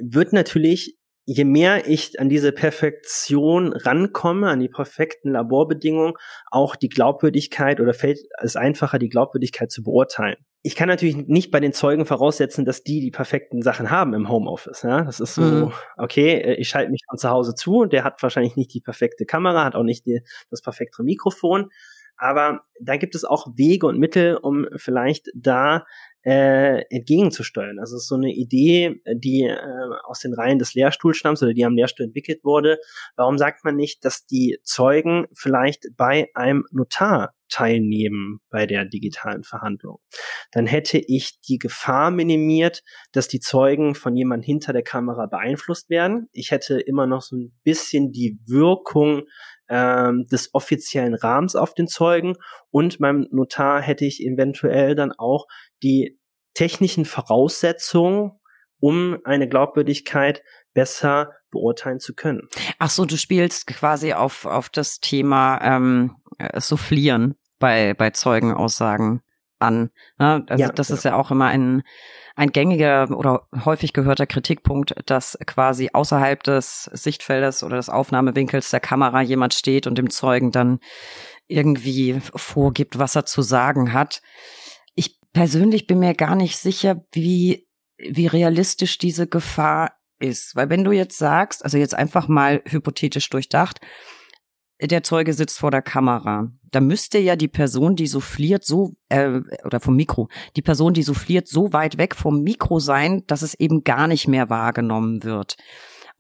[0.01, 6.13] wird natürlich je mehr ich an diese Perfektion rankomme, an die perfekten Laborbedingungen,
[6.49, 10.37] auch die Glaubwürdigkeit oder fällt es einfacher, die Glaubwürdigkeit zu beurteilen.
[10.63, 14.29] Ich kann natürlich nicht bei den Zeugen voraussetzen, dass die die perfekten Sachen haben im
[14.29, 14.83] Homeoffice.
[14.83, 15.03] Ja?
[15.03, 15.73] Das ist so, mhm.
[15.97, 19.25] okay, äh, ich schalte mich von zu Hause zu, der hat wahrscheinlich nicht die perfekte
[19.25, 21.69] Kamera, hat auch nicht die, das perfekte Mikrofon.
[22.17, 25.85] Aber da gibt es auch Wege und Mittel, um vielleicht da
[26.23, 27.79] äh, entgegenzusteuern.
[27.79, 29.57] Also es ist so eine Idee, die äh,
[30.03, 32.77] aus den Reihen des Lehrstuhls stammt oder die am Lehrstuhl entwickelt wurde.
[33.15, 39.43] Warum sagt man nicht, dass die Zeugen vielleicht bei einem Notar teilnehmen bei der digitalen
[39.43, 39.97] Verhandlung?
[40.51, 45.89] Dann hätte ich die Gefahr minimiert, dass die Zeugen von jemand hinter der Kamera beeinflusst
[45.89, 46.29] werden.
[46.31, 49.23] Ich hätte immer noch so ein bisschen die Wirkung
[49.69, 52.35] ähm, des offiziellen Rahmens auf den Zeugen
[52.69, 55.47] und beim Notar hätte ich eventuell dann auch
[55.83, 56.19] die
[56.53, 58.31] technischen Voraussetzungen,
[58.79, 62.47] um eine Glaubwürdigkeit besser beurteilen zu können.
[62.79, 69.21] Ach so, du spielst quasi auf, auf das Thema ähm, äh, Soufflieren bei, bei Zeugenaussagen
[69.59, 69.91] an.
[70.17, 70.43] Ne?
[70.47, 70.95] Also ja, das ja.
[70.95, 71.83] ist ja auch immer ein,
[72.35, 78.79] ein gängiger oder häufig gehörter Kritikpunkt, dass quasi außerhalb des Sichtfeldes oder des Aufnahmewinkels der
[78.79, 80.79] Kamera jemand steht und dem Zeugen dann
[81.47, 84.21] irgendwie vorgibt, was er zu sagen hat.
[85.31, 87.65] Ich persönlich bin mir gar nicht sicher, wie,
[87.97, 90.57] wie realistisch diese Gefahr ist.
[90.57, 93.79] Weil wenn du jetzt sagst, also jetzt einfach mal hypothetisch durchdacht,
[94.81, 96.51] der Zeuge sitzt vor der Kamera.
[96.71, 101.03] Da müsste ja die Person, die souffliert, so, äh, oder vom Mikro, die Person, die
[101.03, 105.55] souffliert, so weit weg vom Mikro sein, dass es eben gar nicht mehr wahrgenommen wird.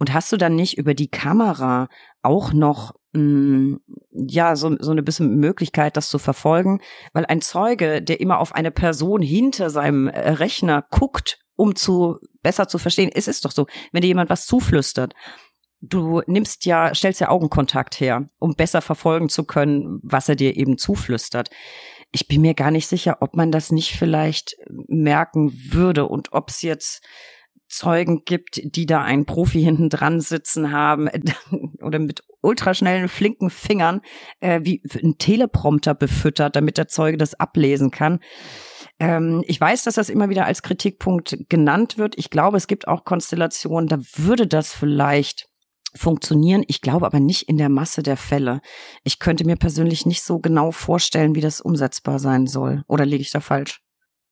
[0.01, 1.87] Und hast du dann nicht über die Kamera
[2.23, 6.81] auch noch mh, mm, ja so, so eine bisschen Möglichkeit, das zu verfolgen?
[7.13, 12.17] Weil ein Zeuge, der immer auf eine Person hinter seinem äh, Rechner guckt, um zu
[12.41, 15.13] besser zu verstehen, es ist doch so, wenn dir jemand was zuflüstert,
[15.81, 20.57] du nimmst ja, stellst ja Augenkontakt her, um besser verfolgen zu können, was er dir
[20.57, 21.51] eben zuflüstert.
[22.11, 24.55] Ich bin mir gar nicht sicher, ob man das nicht vielleicht
[24.87, 27.03] merken würde und ob es jetzt
[27.71, 31.09] Zeugen gibt, die da einen Profi hinten dran sitzen haben
[31.81, 34.01] oder mit ultraschnellen, flinken Fingern
[34.39, 38.19] äh, wie ein Teleprompter befüttert, damit der Zeuge das ablesen kann.
[38.99, 42.17] Ähm, ich weiß, dass das immer wieder als Kritikpunkt genannt wird.
[42.17, 45.47] Ich glaube, es gibt auch Konstellationen, da würde das vielleicht
[45.93, 46.63] funktionieren.
[46.67, 48.61] Ich glaube aber nicht in der Masse der Fälle.
[49.03, 52.83] Ich könnte mir persönlich nicht so genau vorstellen, wie das umsetzbar sein soll.
[52.87, 53.81] Oder liege ich da falsch?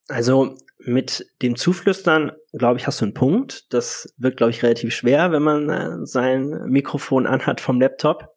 [0.08, 3.74] Also mit dem Zuflüstern, glaube ich, hast du einen Punkt.
[3.74, 8.36] Das wird, glaube ich, relativ schwer, wenn man äh, sein Mikrofon anhat vom Laptop.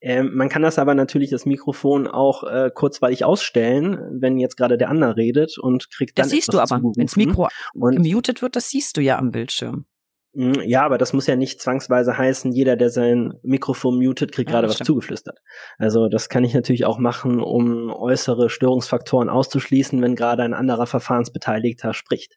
[0.00, 4.76] Ähm, man kann das aber natürlich das Mikrofon auch äh, kurzweilig ausstellen, wenn jetzt gerade
[4.76, 6.24] der andere redet und kriegt dann.
[6.24, 9.30] Das siehst du aber, wenn das Mikro und gemutet wird, das siehst du ja am
[9.30, 9.86] Bildschirm.
[10.34, 14.50] Hm, ja, aber das muss ja nicht zwangsweise heißen, jeder, der sein Mikrofon mutet, kriegt
[14.50, 15.38] ja, gerade was zugeflüstert.
[15.78, 20.86] Also das kann ich natürlich auch machen, um äußere Störungsfaktoren auszuschließen, wenn gerade ein anderer
[20.86, 22.36] Verfahrensbeteiligter spricht.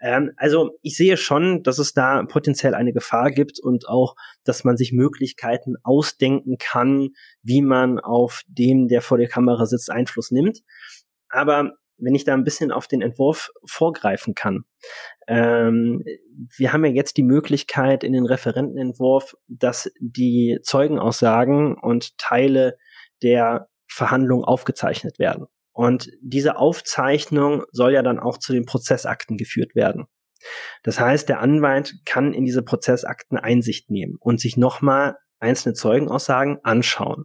[0.00, 4.64] Ähm, also ich sehe schon, dass es da potenziell eine Gefahr gibt und auch, dass
[4.64, 7.10] man sich Möglichkeiten ausdenken kann,
[7.42, 10.58] wie man auf dem, der vor der Kamera sitzt, Einfluss nimmt.
[11.28, 14.64] Aber wenn ich da ein bisschen auf den Entwurf vorgreifen kann.
[15.26, 16.02] Ähm,
[16.56, 22.78] wir haben ja jetzt die Möglichkeit in den Referentenentwurf, dass die Zeugenaussagen und Teile
[23.22, 25.46] der Verhandlung aufgezeichnet werden.
[25.72, 30.06] Und diese Aufzeichnung soll ja dann auch zu den Prozessakten geführt werden.
[30.82, 36.58] Das heißt, der Anwalt kann in diese Prozessakten Einsicht nehmen und sich nochmal einzelne Zeugenaussagen
[36.64, 37.24] anschauen.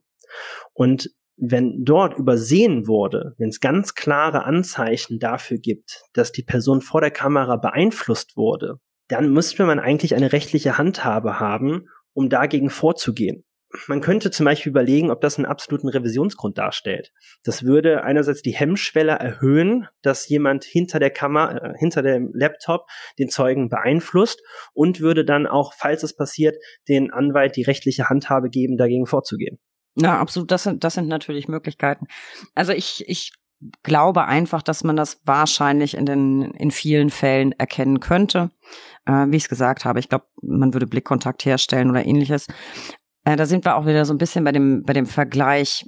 [0.74, 6.81] Und wenn dort übersehen wurde, wenn es ganz klare Anzeichen dafür gibt, dass die Person
[6.81, 12.69] vor der Kamera beeinflusst wurde, dann müsste man eigentlich eine rechtliche Handhabe haben, um dagegen
[12.69, 13.43] vorzugehen.
[13.88, 17.11] Man könnte zum Beispiel überlegen, ob das einen absoluten Revisionsgrund darstellt.
[17.43, 22.86] Das würde einerseits die Hemmschwelle erhöhen, dass jemand hinter der Kamera, äh, hinter dem Laptop
[23.17, 26.55] den Zeugen beeinflusst und würde dann auch, falls es passiert,
[26.88, 29.59] den Anwalt die rechtliche Handhabe geben, dagegen vorzugehen.
[29.95, 30.51] Ja, absolut.
[30.51, 32.07] Das sind, das sind natürlich Möglichkeiten.
[32.55, 33.33] Also ich, ich
[33.83, 38.51] glaube einfach, dass man das wahrscheinlich in den, in vielen Fällen erkennen könnte.
[39.05, 42.47] Äh, wie ich es gesagt habe, ich glaube, man würde Blickkontakt herstellen oder ähnliches.
[43.25, 45.85] Äh, da sind wir auch wieder so ein bisschen bei dem, bei dem Vergleich,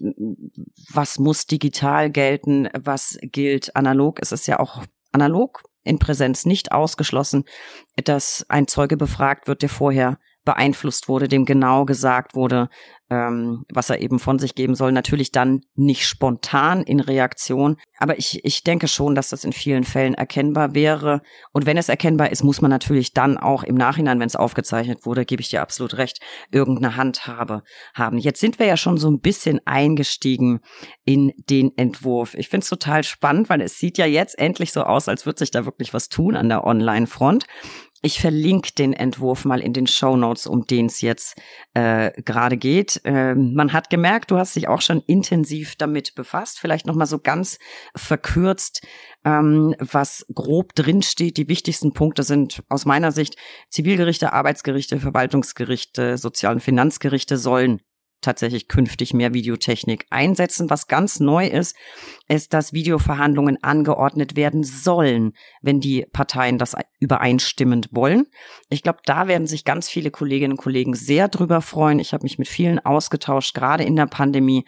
[0.93, 4.19] was muss digital gelten, was gilt analog.
[4.21, 7.45] Es ist ja auch analog in Präsenz nicht ausgeschlossen,
[8.03, 12.69] dass ein Zeuge befragt wird, der vorher beeinflusst wurde, dem genau gesagt wurde,
[13.09, 14.91] ähm, was er eben von sich geben soll.
[14.91, 17.77] Natürlich dann nicht spontan in Reaktion.
[17.97, 21.21] Aber ich, ich denke schon, dass das in vielen Fällen erkennbar wäre.
[21.51, 25.05] Und wenn es erkennbar ist, muss man natürlich dann auch im Nachhinein, wenn es aufgezeichnet
[25.05, 26.19] wurde, gebe ich dir absolut recht,
[26.51, 28.17] irgendeine Handhabe haben.
[28.17, 30.61] Jetzt sind wir ja schon so ein bisschen eingestiegen
[31.03, 32.33] in den Entwurf.
[32.35, 35.39] Ich finde es total spannend, weil es sieht ja jetzt endlich so aus, als würde
[35.39, 37.45] sich da wirklich was tun an der Online-Front.
[38.05, 41.41] Ich verlinke den Entwurf mal in den Show Notes, um den es jetzt
[41.73, 43.01] äh, gerade geht.
[43.03, 46.59] Ähm, man hat gemerkt, du hast dich auch schon intensiv damit befasst.
[46.59, 47.57] Vielleicht noch mal so ganz
[47.95, 48.85] verkürzt,
[49.25, 51.37] ähm, was grob drinsteht.
[51.37, 53.37] Die wichtigsten Punkte sind aus meiner Sicht
[53.71, 57.81] Zivilgerichte, Arbeitsgerichte, Verwaltungsgerichte, Sozial- und Finanzgerichte sollen
[58.26, 60.69] tatsächlich künftig mehr Videotechnik einsetzen.
[60.69, 61.76] Was ganz neu ist,
[62.28, 68.26] ist, dass Videoverhandlungen angeordnet werden sollen, wenn die Parteien das übereinstimmend wollen.
[68.69, 71.99] Ich glaube, da werden sich ganz viele Kolleginnen und Kollegen sehr drüber freuen.
[71.99, 74.65] Ich habe mich mit vielen ausgetauscht, gerade in der Pandemie.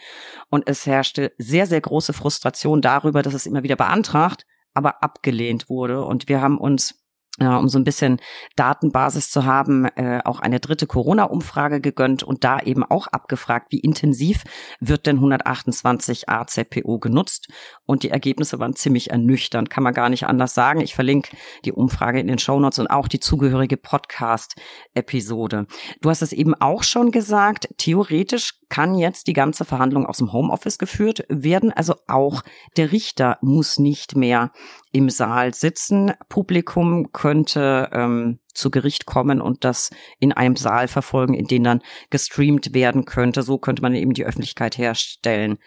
[0.49, 5.70] Und es herrschte sehr, sehr große Frustration darüber, dass es immer wieder beantragt, aber abgelehnt
[5.70, 6.05] wurde.
[6.05, 7.07] Und wir haben uns
[7.39, 8.19] äh, um so ein bisschen
[8.55, 13.79] Datenbasis zu haben, äh, auch eine dritte Corona-Umfrage gegönnt und da eben auch abgefragt, wie
[13.79, 14.43] intensiv
[14.79, 17.47] wird denn 128 AZPO genutzt.
[17.85, 20.81] Und die Ergebnisse waren ziemlich ernüchternd, kann man gar nicht anders sagen.
[20.81, 21.35] Ich verlinke
[21.65, 25.67] die Umfrage in den Shownotes und auch die zugehörige Podcast-Episode.
[26.01, 30.33] Du hast es eben auch schon gesagt, theoretisch kann jetzt die ganze Verhandlung aus dem
[30.33, 31.71] Homeoffice geführt werden.
[31.71, 32.43] Also auch
[32.75, 34.51] der Richter muss nicht mehr
[34.91, 36.13] im Saal sitzen.
[36.29, 41.81] Publikum könnte ähm, zu Gericht kommen und das in einem Saal verfolgen, in den dann
[42.09, 43.43] gestreamt werden könnte.
[43.43, 45.57] So könnte man eben die Öffentlichkeit herstellen.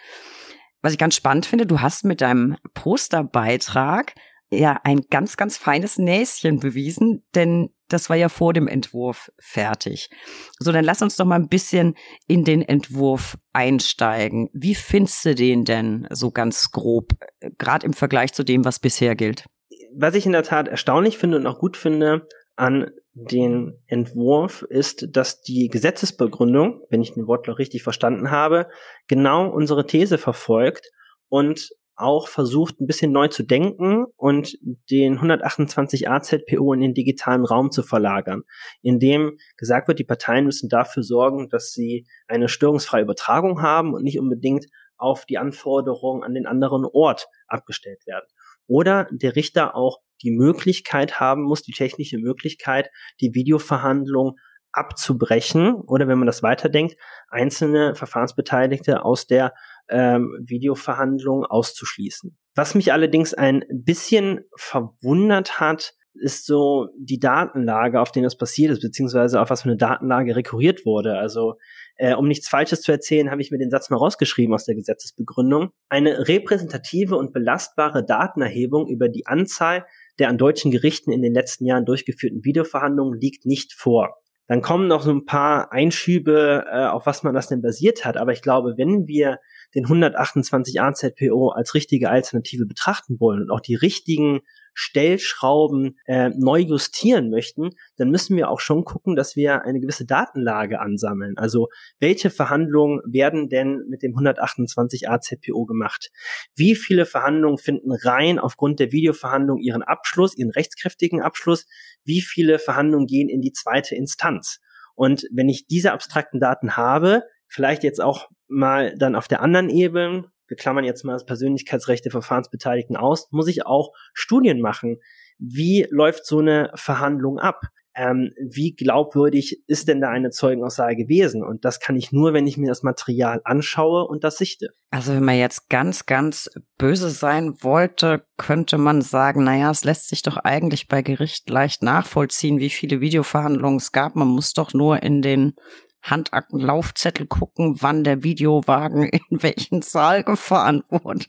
[0.82, 4.14] Was ich ganz spannend finde, du hast mit deinem Posterbeitrag
[4.50, 10.10] ja ein ganz, ganz feines Näschen bewiesen, denn das war ja vor dem Entwurf fertig.
[10.58, 11.94] So, dann lass uns doch mal ein bisschen
[12.26, 14.48] in den Entwurf einsteigen.
[14.52, 17.12] Wie findest du den denn so ganz grob,
[17.58, 19.46] gerade im Vergleich zu dem, was bisher gilt?
[19.94, 22.26] Was ich in der Tat erstaunlich finde und auch gut finde
[22.56, 28.68] an den Entwurf ist, dass die Gesetzesbegründung, wenn ich den Wortlaut richtig verstanden habe,
[29.08, 30.90] genau unsere These verfolgt
[31.28, 31.70] und
[32.00, 34.58] auch versucht, ein bisschen neu zu denken und
[34.90, 38.42] den 128 AZPO in den digitalen Raum zu verlagern,
[38.82, 44.02] indem gesagt wird, die Parteien müssen dafür sorgen, dass sie eine störungsfreie Übertragung haben und
[44.02, 48.26] nicht unbedingt auf die Anforderungen an den anderen Ort abgestellt werden.
[48.66, 52.90] Oder der Richter auch die Möglichkeit haben muss, die technische Möglichkeit,
[53.20, 54.38] die Videoverhandlung
[54.72, 56.96] abzubrechen oder wenn man das weiterdenkt,
[57.28, 59.52] einzelne Verfahrensbeteiligte aus der
[59.88, 62.36] ähm, Videoverhandlung auszuschließen.
[62.54, 68.72] Was mich allerdings ein bisschen verwundert hat, ist so die Datenlage, auf denen das passiert
[68.72, 71.16] ist, beziehungsweise auf was für eine Datenlage rekurriert wurde.
[71.16, 71.54] Also
[71.96, 74.74] äh, um nichts Falsches zu erzählen, habe ich mir den Satz mal rausgeschrieben aus der
[74.74, 75.70] Gesetzesbegründung.
[75.88, 79.86] Eine repräsentative und belastbare Datenerhebung über die Anzahl
[80.18, 84.16] der an deutschen Gerichten in den letzten Jahren durchgeführten Videoverhandlungen liegt nicht vor.
[84.50, 88.16] Dann kommen noch so ein paar Einschübe, äh, auf was man das denn basiert hat.
[88.16, 89.38] Aber ich glaube, wenn wir
[89.74, 94.40] den 128 AZPO als richtige Alternative betrachten wollen und auch die richtigen
[94.74, 100.06] Stellschrauben äh, neu justieren möchten, dann müssen wir auch schon gucken, dass wir eine gewisse
[100.06, 101.36] Datenlage ansammeln.
[101.36, 101.68] Also
[101.98, 106.10] welche Verhandlungen werden denn mit dem 128 AZPO gemacht?
[106.54, 111.66] Wie viele Verhandlungen finden rein aufgrund der Videoverhandlung ihren Abschluss, ihren rechtskräftigen Abschluss?
[112.04, 114.60] Wie viele Verhandlungen gehen in die zweite Instanz?
[114.94, 119.68] Und wenn ich diese abstrakten Daten habe, vielleicht jetzt auch mal dann auf der anderen
[119.68, 124.98] Ebene, wir klammern jetzt mal das Persönlichkeitsrecht der Verfahrensbeteiligten aus, muss ich auch Studien machen.
[125.38, 127.60] Wie läuft so eine Verhandlung ab?
[127.94, 131.42] Ähm, wie glaubwürdig ist denn da eine Zeugenaussage gewesen?
[131.42, 134.68] Und das kann ich nur, wenn ich mir das Material anschaue und das sichte.
[134.90, 136.48] Also wenn man jetzt ganz, ganz
[136.78, 141.82] böse sein wollte, könnte man sagen, naja, es lässt sich doch eigentlich bei Gericht leicht
[141.82, 144.14] nachvollziehen, wie viele Videoverhandlungen es gab.
[144.14, 145.54] Man muss doch nur in den
[146.02, 151.26] Handaktenlaufzettel gucken, wann der Videowagen in welchen Saal gefahren wurde.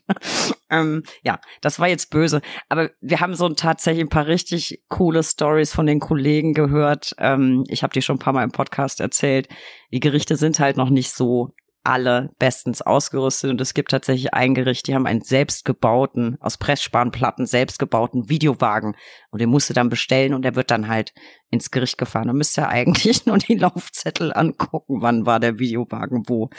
[0.70, 2.40] ähm, ja, das war jetzt böse.
[2.68, 7.14] Aber wir haben so tatsächlich ein paar richtig coole Stories von den Kollegen gehört.
[7.18, 9.48] Ähm, ich habe die schon ein paar Mal im Podcast erzählt.
[9.92, 11.52] Die Gerichte sind halt noch nicht so
[11.84, 17.46] alle bestens ausgerüstet und es gibt tatsächlich ein Gericht, die haben einen selbstgebauten, aus Pressspanplatten
[17.46, 18.94] selbstgebauten Videowagen
[19.30, 21.12] und den musst du dann bestellen und der wird dann halt
[21.50, 22.28] ins Gericht gefahren.
[22.28, 26.50] Da müsst ihr eigentlich nur die Laufzettel angucken, wann war der Videowagen wo,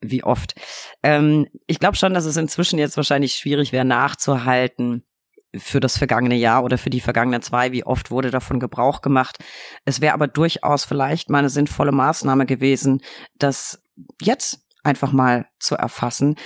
[0.00, 0.54] wie oft.
[1.02, 5.04] Ähm, ich glaube schon, dass es inzwischen jetzt wahrscheinlich schwierig wäre nachzuhalten,
[5.56, 9.38] für das vergangene Jahr oder für die vergangenen zwei, wie oft wurde davon Gebrauch gemacht.
[9.84, 13.02] Es wäre aber durchaus vielleicht mal eine sinnvolle Maßnahme gewesen,
[13.36, 13.82] dass
[14.20, 16.36] jetzt einfach mal zu erfassen.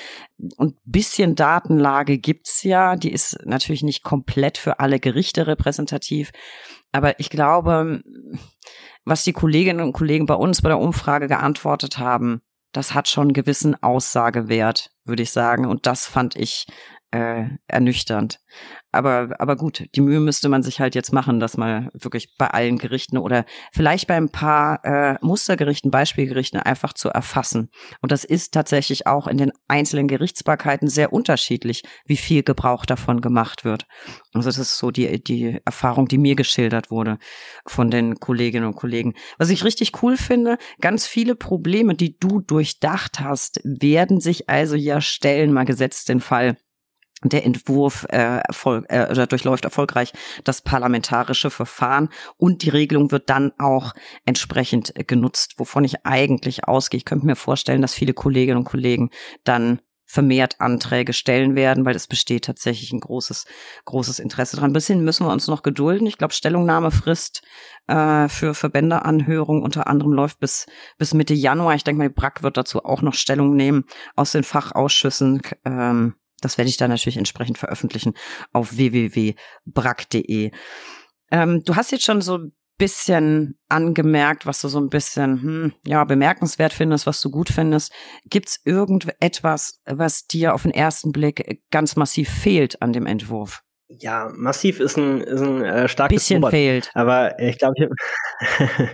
[0.56, 6.30] Und bisschen Datenlage gibt's ja, die ist natürlich nicht komplett für alle Gerichte repräsentativ,
[6.92, 8.02] aber ich glaube,
[9.04, 12.40] was die Kolleginnen und Kollegen bei uns bei der Umfrage geantwortet haben,
[12.72, 15.66] das hat schon einen gewissen Aussagewert, würde ich sagen.
[15.66, 16.66] Und das fand ich
[17.10, 18.40] äh, ernüchternd.
[18.94, 22.46] Aber, aber gut, die Mühe müsste man sich halt jetzt machen, dass man wirklich bei
[22.46, 27.70] allen Gerichten oder vielleicht bei ein paar äh, Mustergerichten, Beispielgerichten einfach zu erfassen.
[28.00, 33.20] Und das ist tatsächlich auch in den einzelnen Gerichtsbarkeiten sehr unterschiedlich, wie viel Gebrauch davon
[33.20, 33.86] gemacht wird.
[34.32, 37.18] Also das ist so die, die Erfahrung, die mir geschildert wurde
[37.66, 39.14] von den Kolleginnen und Kollegen.
[39.38, 44.76] Was ich richtig cool finde, ganz viele Probleme, die du durchdacht hast, werden sich also
[44.76, 46.56] ja stellen, mal gesetzt den Fall
[47.22, 50.12] der Entwurf äh, erfolg, äh, oder durchläuft erfolgreich
[50.44, 53.94] das parlamentarische Verfahren und die Regelung wird dann auch
[54.26, 56.98] entsprechend äh, genutzt, wovon ich eigentlich ausgehe.
[56.98, 59.10] Ich könnte mir vorstellen, dass viele Kolleginnen und Kollegen
[59.44, 63.46] dann vermehrt Anträge stellen werden, weil es besteht tatsächlich ein großes,
[63.84, 64.70] großes Interesse dran.
[64.70, 66.06] Ein bisschen müssen wir uns noch gedulden.
[66.06, 67.42] Ich glaube, Stellungnahmefrist
[67.88, 70.66] äh, für Verbändeanhörung unter anderem läuft bis,
[70.98, 71.74] bis Mitte Januar.
[71.74, 73.84] Ich denke mal, die BRAC wird dazu auch noch Stellung nehmen
[74.14, 75.42] aus den Fachausschüssen.
[75.64, 78.14] Ähm, das werde ich dann natürlich entsprechend veröffentlichen
[78.52, 80.50] auf www.brack.de.
[81.30, 85.72] Ähm, du hast jetzt schon so ein bisschen angemerkt, was du so ein bisschen hm,
[85.86, 87.92] ja bemerkenswert findest, was du gut findest.
[88.26, 93.63] Gibt's irgendetwas, was dir auf den ersten Blick ganz massiv fehlt an dem Entwurf?
[93.88, 96.52] Ja, massiv ist ein, ist ein äh, starkes Bisschen Wort.
[96.52, 96.90] fehlt.
[96.94, 98.88] Aber ich glaube, ich habe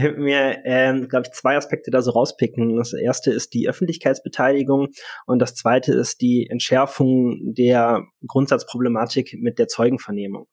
[0.10, 2.76] hab mir, ähm, glaube ich, zwei Aspekte da so rauspicken.
[2.76, 4.88] Das erste ist die Öffentlichkeitsbeteiligung
[5.26, 10.48] und das zweite ist die Entschärfung der Grundsatzproblematik mit der Zeugenvernehmung.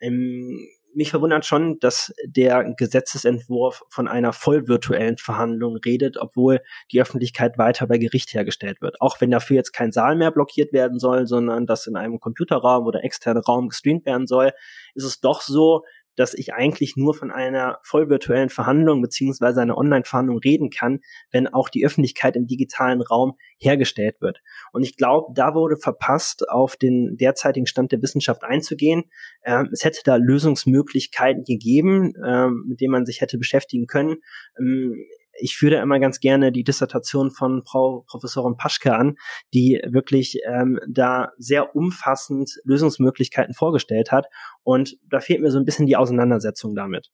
[0.00, 6.60] Im mich verwundert schon, dass der Gesetzesentwurf von einer vollvirtuellen Verhandlung redet, obwohl
[6.92, 9.00] die Öffentlichkeit weiter bei Gericht hergestellt wird.
[9.00, 12.86] Auch wenn dafür jetzt kein Saal mehr blockiert werden soll, sondern das in einem Computerraum
[12.86, 14.52] oder externen Raum gestreamt werden soll,
[14.94, 15.84] ist es doch so,
[16.20, 21.00] dass ich eigentlich nur von einer vollvirtuellen Verhandlung beziehungsweise einer Online-Verhandlung reden kann,
[21.30, 24.42] wenn auch die Öffentlichkeit im digitalen Raum hergestellt wird.
[24.72, 29.04] Und ich glaube, da wurde verpasst, auf den derzeitigen Stand der Wissenschaft einzugehen.
[29.44, 34.18] Ähm, es hätte da Lösungsmöglichkeiten gegeben, ähm, mit denen man sich hätte beschäftigen können.
[34.58, 35.06] Ähm,
[35.40, 39.16] ich führe immer ganz gerne die Dissertation von Frau Professorin Paschke an,
[39.54, 44.26] die wirklich ähm, da sehr umfassend Lösungsmöglichkeiten vorgestellt hat.
[44.62, 47.10] Und da fehlt mir so ein bisschen die Auseinandersetzung damit.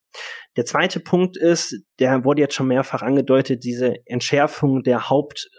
[0.55, 5.49] Der zweite Punkt ist, der wurde jetzt schon mehrfach angedeutet, diese Entschärfung der Haupt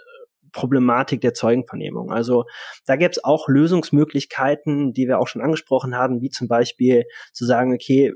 [0.52, 2.10] Problematik der Zeugenvernehmung.
[2.10, 2.44] Also
[2.86, 7.44] da gäbe es auch Lösungsmöglichkeiten, die wir auch schon angesprochen haben, wie zum Beispiel zu
[7.44, 8.12] sagen, okay,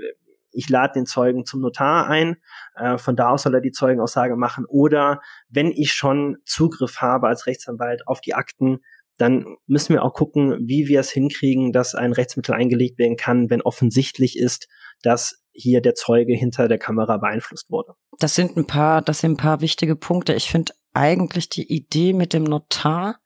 [0.52, 2.36] ich lade den Zeugen zum Notar ein,
[2.74, 4.64] äh, von da aus soll er die Zeugenaussage machen.
[4.66, 8.80] Oder wenn ich schon Zugriff habe als Rechtsanwalt auf die Akten,
[9.18, 13.50] dann müssen wir auch gucken, wie wir es hinkriegen, dass ein Rechtsmittel eingelegt werden kann,
[13.50, 14.68] wenn offensichtlich ist,
[15.02, 17.94] dass hier der Zeuge hinter der Kamera beeinflusst wurde.
[18.18, 20.34] Das sind ein paar, das sind ein paar wichtige Punkte.
[20.34, 23.16] Ich finde eigentlich die Idee mit dem Notar,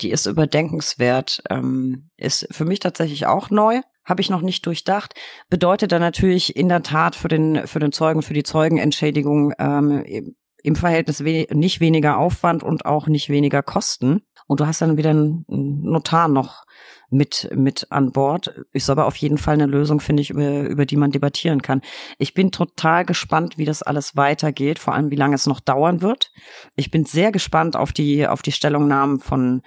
[0.00, 5.14] die ist überdenkenswert, ähm, ist für mich tatsächlich auch neu habe ich noch nicht durchdacht.
[5.48, 10.34] Bedeutet dann natürlich in der Tat für den, für den Zeugen, für die Zeugenentschädigung ähm,
[10.62, 14.22] im Verhältnis we nicht weniger Aufwand und auch nicht weniger Kosten.
[14.46, 16.64] Und du hast dann wieder einen Notar noch
[17.08, 18.52] mit, mit an Bord.
[18.72, 21.82] Ist aber auf jeden Fall eine Lösung, finde ich, über, über die man debattieren kann.
[22.18, 26.02] Ich bin total gespannt, wie das alles weitergeht, vor allem wie lange es noch dauern
[26.02, 26.32] wird.
[26.74, 29.62] Ich bin sehr gespannt auf die, auf die Stellungnahmen von,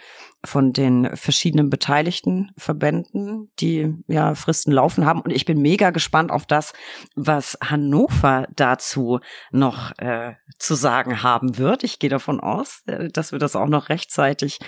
[0.46, 5.22] von den verschiedenen beteiligten Verbänden, die ja Fristen laufen haben.
[5.22, 6.74] Und ich bin mega gespannt auf das,
[7.16, 9.20] was Hannover dazu
[9.52, 11.84] noch äh, zu sagen haben wird.
[11.84, 14.60] Ich gehe davon aus, äh, dass wir das auch noch rechtzeitig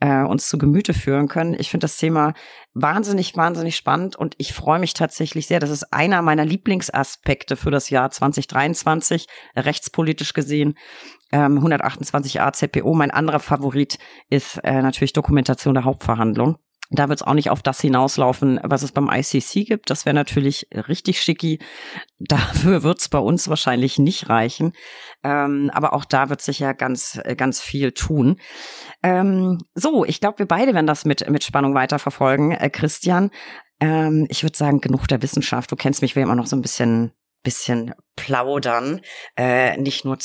[0.00, 1.54] äh, uns zu Gemüte führen können.
[1.58, 2.34] Ich finde das Thema
[2.74, 5.60] wahnsinnig, wahnsinnig spannend und ich freue mich tatsächlich sehr.
[5.60, 10.74] Das ist einer meiner Lieblingsaspekte für das Jahr 2023, rechtspolitisch gesehen.
[11.32, 12.94] Ähm, 128a ZPO.
[12.94, 13.98] Mein anderer Favorit
[14.30, 16.58] ist äh, natürlich Dokumentation der Hauptverhandlung.
[16.92, 19.88] Da wird es auch nicht auf das hinauslaufen, was es beim ICC gibt.
[19.88, 21.58] Das wäre natürlich richtig schicki.
[22.18, 24.74] Dafür wird es bei uns wahrscheinlich nicht reichen.
[25.24, 28.38] Ähm, aber auch da wird sich ja ganz, ganz viel tun.
[29.02, 32.52] Ähm, so, ich glaube, wir beide werden das mit, mit Spannung weiterverfolgen.
[32.52, 33.30] Äh, Christian,
[33.80, 35.72] ähm, ich würde sagen, genug der Wissenschaft.
[35.72, 37.12] Du kennst mich, wir immer noch so ein bisschen
[37.42, 39.00] bisschen plaudern.
[39.36, 40.18] Äh, nicht nur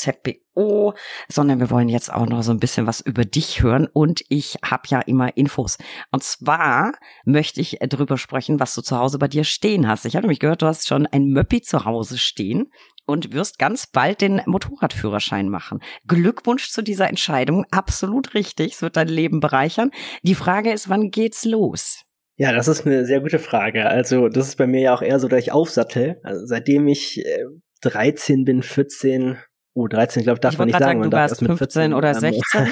[0.58, 0.94] ZBO,
[1.28, 3.88] sondern wir wollen jetzt auch noch so ein bisschen was über dich hören.
[3.92, 5.78] Und ich habe ja immer Infos.
[6.10, 6.92] Und zwar
[7.24, 10.04] möchte ich drüber sprechen, was du zu Hause bei dir stehen hast.
[10.04, 12.70] Ich habe nämlich gehört, du hast schon ein Möppi zu Hause stehen
[13.06, 15.80] und wirst ganz bald den Motorradführerschein machen.
[16.06, 17.64] Glückwunsch zu dieser Entscheidung.
[17.70, 18.74] Absolut richtig.
[18.74, 19.90] Es wird dein Leben bereichern.
[20.22, 22.02] Die Frage ist, wann geht's los?
[22.36, 23.86] Ja, das ist eine sehr gute Frage.
[23.86, 26.20] Also, das ist bei mir ja auch eher so, dass ich aufsattel.
[26.22, 27.44] Also, seitdem ich äh,
[27.80, 29.38] 13 bin, 14,
[29.78, 31.02] oh, 13, glaube darf ich man nicht sagen.
[31.02, 32.68] sagen du warst 15 14, oder 16.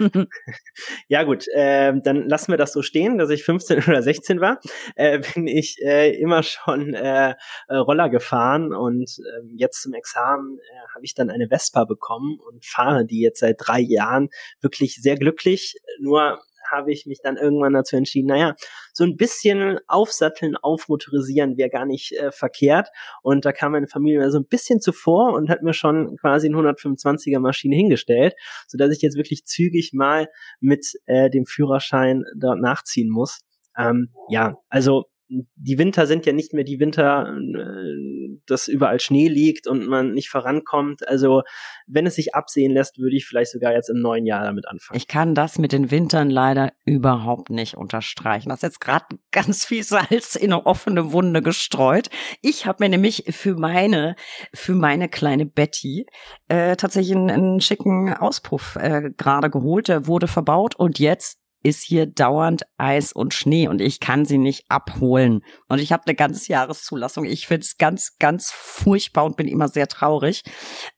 [1.08, 4.60] ja, gut, äh, dann lassen wir das so stehen, dass ich 15 oder 16 war.
[4.96, 7.34] Äh, bin ich äh, immer schon äh,
[7.68, 12.38] äh Roller gefahren und äh, jetzt zum Examen äh, habe ich dann eine Vespa bekommen
[12.38, 14.28] und fahre die jetzt seit drei Jahren
[14.60, 15.76] wirklich sehr glücklich.
[16.00, 16.40] Nur
[16.70, 18.54] habe ich mich dann irgendwann dazu entschieden, naja,
[18.92, 22.88] so ein bisschen aufsatteln, aufmotorisieren wäre gar nicht äh, verkehrt.
[23.22, 26.56] Und da kam meine Familie so ein bisschen zuvor und hat mir schon quasi eine
[26.56, 28.34] 125er Maschine hingestellt,
[28.66, 30.28] sodass ich jetzt wirklich zügig mal
[30.60, 33.40] mit äh, dem Führerschein dort nachziehen muss.
[33.76, 39.28] Ähm, ja, also die Winter sind ja nicht mehr die Winter, äh, dass überall Schnee
[39.28, 41.06] liegt und man nicht vorankommt.
[41.06, 41.42] Also
[41.86, 44.96] wenn es sich absehen lässt, würde ich vielleicht sogar jetzt im neuen Jahr damit anfangen.
[44.96, 48.48] Ich kann das mit den Wintern leider überhaupt nicht unterstreichen.
[48.48, 52.08] Das ist jetzt gerade ganz viel Salz in eine offene Wunde gestreut.
[52.42, 54.16] Ich habe mir nämlich für meine
[54.52, 56.06] für meine kleine Betty
[56.48, 59.88] äh, tatsächlich einen, einen schicken Auspuff äh, gerade geholt.
[59.88, 64.38] Der wurde verbaut und jetzt ist hier dauernd Eis und Schnee und ich kann sie
[64.38, 65.42] nicht abholen.
[65.68, 67.24] Und ich habe eine ganze Jahreszulassung.
[67.24, 70.42] Ich finde es ganz, ganz furchtbar und bin immer sehr traurig.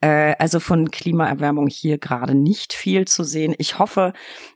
[0.01, 3.55] Äh, also von Klimaerwärmung hier gerade nicht viel zu sehen.
[3.59, 4.13] Ich hoffe,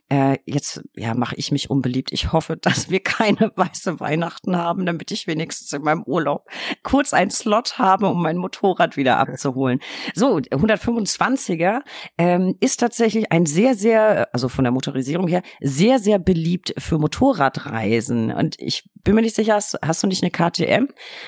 [0.09, 2.13] Äh, jetzt ja mache ich mich unbeliebt.
[2.13, 6.47] Ich hoffe, dass wir keine weiße Weihnachten haben, damit ich wenigstens in meinem Urlaub
[6.83, 9.79] kurz einen Slot habe, um mein Motorrad wieder abzuholen.
[10.13, 11.81] So, 125er
[12.17, 16.97] ähm, ist tatsächlich ein sehr, sehr, also von der Motorisierung her, sehr, sehr beliebt für
[16.97, 18.31] Motorradreisen.
[18.31, 20.87] Und ich bin mir nicht sicher, hast, hast du nicht eine KTM?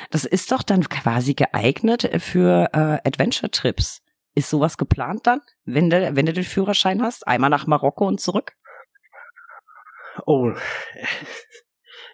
[0.10, 4.02] Das ist doch dann quasi geeignet für äh, Adventure-Trips.
[4.36, 7.28] Ist sowas geplant dann, wenn du, wenn du den Führerschein hast?
[7.28, 8.54] Einmal nach Marokko und zurück?
[10.26, 10.52] Oh.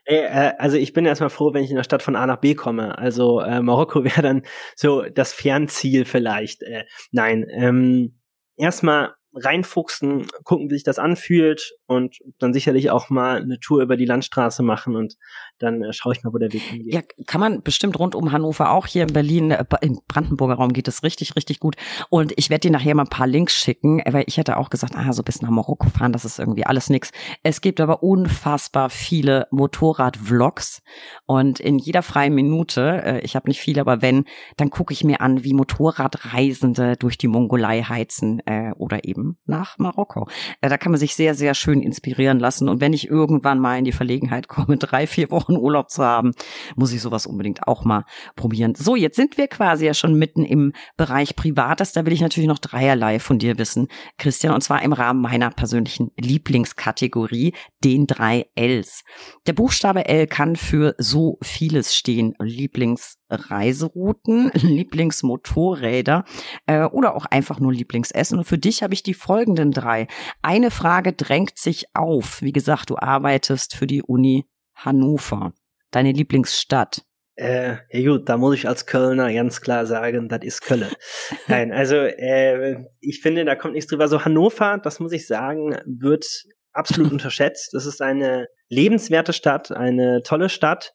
[0.08, 2.54] Äh, also ich bin erstmal froh, wenn ich in der Stadt von A nach B
[2.54, 2.96] komme.
[2.98, 4.44] Also äh, Marokko wäre dann
[4.76, 6.62] so das Fernziel vielleicht.
[6.62, 8.20] Äh, nein, ähm,
[8.56, 13.98] erstmal reinfuchsen, gucken, wie sich das anfühlt und dann sicherlich auch mal eine Tour über
[13.98, 15.18] die Landstraße machen und
[15.60, 16.94] dann äh, schaue ich mal, wo der Weg hingeht.
[16.94, 20.74] Ja, kann man bestimmt rund um Hannover auch hier in Berlin, äh, im Brandenburger Raum
[20.74, 21.76] geht es richtig, richtig gut.
[22.10, 24.96] Und ich werde dir nachher mal ein paar Links schicken, weil ich hätte auch gesagt,
[24.96, 27.12] ah, so bis nach Marokko fahren, das ist irgendwie alles nix.
[27.44, 30.82] Es gibt aber unfassbar viele Motorrad-Vlogs
[31.26, 34.26] und in jeder freien Minute, äh, ich habe nicht viel, aber wenn,
[34.58, 39.78] dann gucke ich mir an, wie Motorradreisende durch die Mongolei heizen äh, oder eben nach
[39.78, 40.28] Marokko.
[40.62, 42.68] Äh, da kann man sich sehr, sehr schön inspirieren lassen.
[42.68, 46.04] Und wenn ich irgendwann mal in die Verlegenheit komme, drei, vier Wochen Wochen Urlaub zu
[46.04, 46.34] haben,
[46.76, 48.06] muss ich sowas unbedingt auch mal
[48.36, 48.76] probieren.
[48.76, 51.94] So, jetzt sind wir quasi ja schon mitten im Bereich Privates.
[51.94, 55.52] Da will ich natürlich noch dreierlei von dir wissen, Christian, und zwar im Rahmen meiner
[55.52, 57.54] persönlichen Lieblingskategorie,
[57.84, 59.04] den drei Ls.
[59.46, 62.34] Der Buchstabe L kann für so vieles stehen.
[62.40, 66.26] Lieblingsreiserouten, Lieblingsmotorräder
[66.66, 68.40] äh, oder auch einfach nur Lieblingsessen.
[68.40, 70.08] Und für dich habe ich die folgenden drei.
[70.42, 72.42] Eine Frage drängt sich auf.
[72.42, 75.54] Wie gesagt, du arbeitest für die Uni Hannover.
[75.92, 77.04] Deine Lieblingsstadt?
[77.36, 80.88] Äh, ja gut, da muss ich als Kölner ganz klar sagen, das ist Köln.
[81.48, 84.08] Nein, also äh, ich finde, da kommt nichts drüber.
[84.08, 86.26] So Hannover, das muss ich sagen, wird
[86.72, 87.74] absolut unterschätzt.
[87.74, 90.94] Das ist eine lebenswerte Stadt, eine tolle Stadt,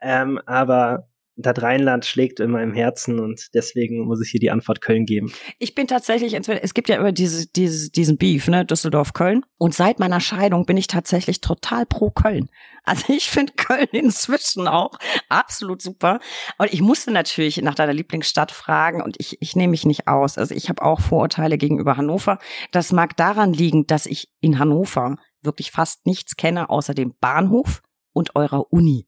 [0.00, 4.80] ähm, aber das Rheinland schlägt in meinem Herzen und deswegen muss ich hier die Antwort
[4.80, 5.32] Köln geben.
[5.58, 9.44] Ich bin tatsächlich, es gibt ja immer diese, diese, diesen Beef, ne, Düsseldorf-Köln.
[9.56, 12.50] Und seit meiner Scheidung bin ich tatsächlich total pro Köln.
[12.84, 14.92] Also ich finde Köln inzwischen auch
[15.28, 16.18] absolut super.
[16.58, 20.36] Und ich musste natürlich nach deiner Lieblingsstadt fragen und ich, ich nehme mich nicht aus.
[20.36, 22.38] Also ich habe auch Vorurteile gegenüber Hannover.
[22.72, 27.82] Das mag daran liegen, dass ich in Hannover wirklich fast nichts kenne außer dem Bahnhof
[28.12, 29.06] und eurer Uni.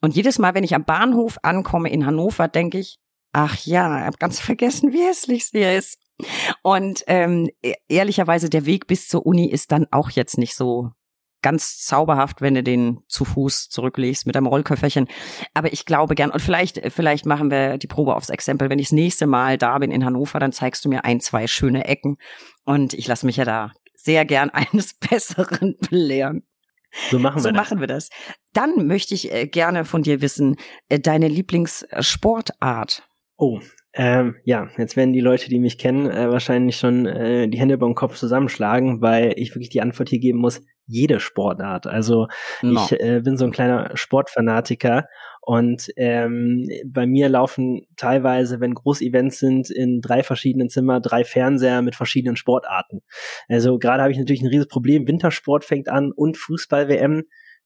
[0.00, 2.98] Und jedes Mal, wenn ich am Bahnhof ankomme in Hannover, denke ich,
[3.32, 5.98] ach ja, ich habe ganz vergessen, wie hässlich sie ist.
[6.62, 10.90] Und ähm, e-, ehrlicherweise, der Weg bis zur Uni ist dann auch jetzt nicht so
[11.42, 15.06] ganz zauberhaft, wenn du den zu Fuß zurücklegst mit einem Rollköfferchen.
[15.54, 18.68] Aber ich glaube gern, und vielleicht, vielleicht machen wir die Probe aufs Exempel.
[18.68, 21.46] Wenn ich das nächste Mal da bin in Hannover, dann zeigst du mir ein, zwei
[21.46, 22.16] schöne Ecken.
[22.64, 26.42] Und ich lasse mich ja da sehr gern eines Besseren belehren.
[27.10, 27.56] So machen wir so das.
[27.56, 28.08] machen wir das.
[28.52, 30.56] Dann möchte ich äh, gerne von dir wissen,
[30.88, 33.02] äh, deine Lieblingssportart.
[33.36, 33.60] Oh,
[33.98, 37.74] ähm, ja, jetzt werden die Leute, die mich kennen, äh, wahrscheinlich schon äh, die Hände
[37.74, 41.86] über den Kopf zusammenschlagen, weil ich wirklich die Antwort hier geben muss, jede Sportart.
[41.86, 42.28] Also
[42.60, 42.84] no.
[42.84, 45.06] ich äh, bin so ein kleiner Sportfanatiker
[45.40, 51.80] und ähm, bei mir laufen teilweise, wenn Großevents sind, in drei verschiedenen Zimmer drei Fernseher
[51.80, 53.00] mit verschiedenen Sportarten.
[53.48, 55.08] Also gerade habe ich natürlich ein riesiges Problem.
[55.08, 57.22] Wintersport fängt an und Fußball-WM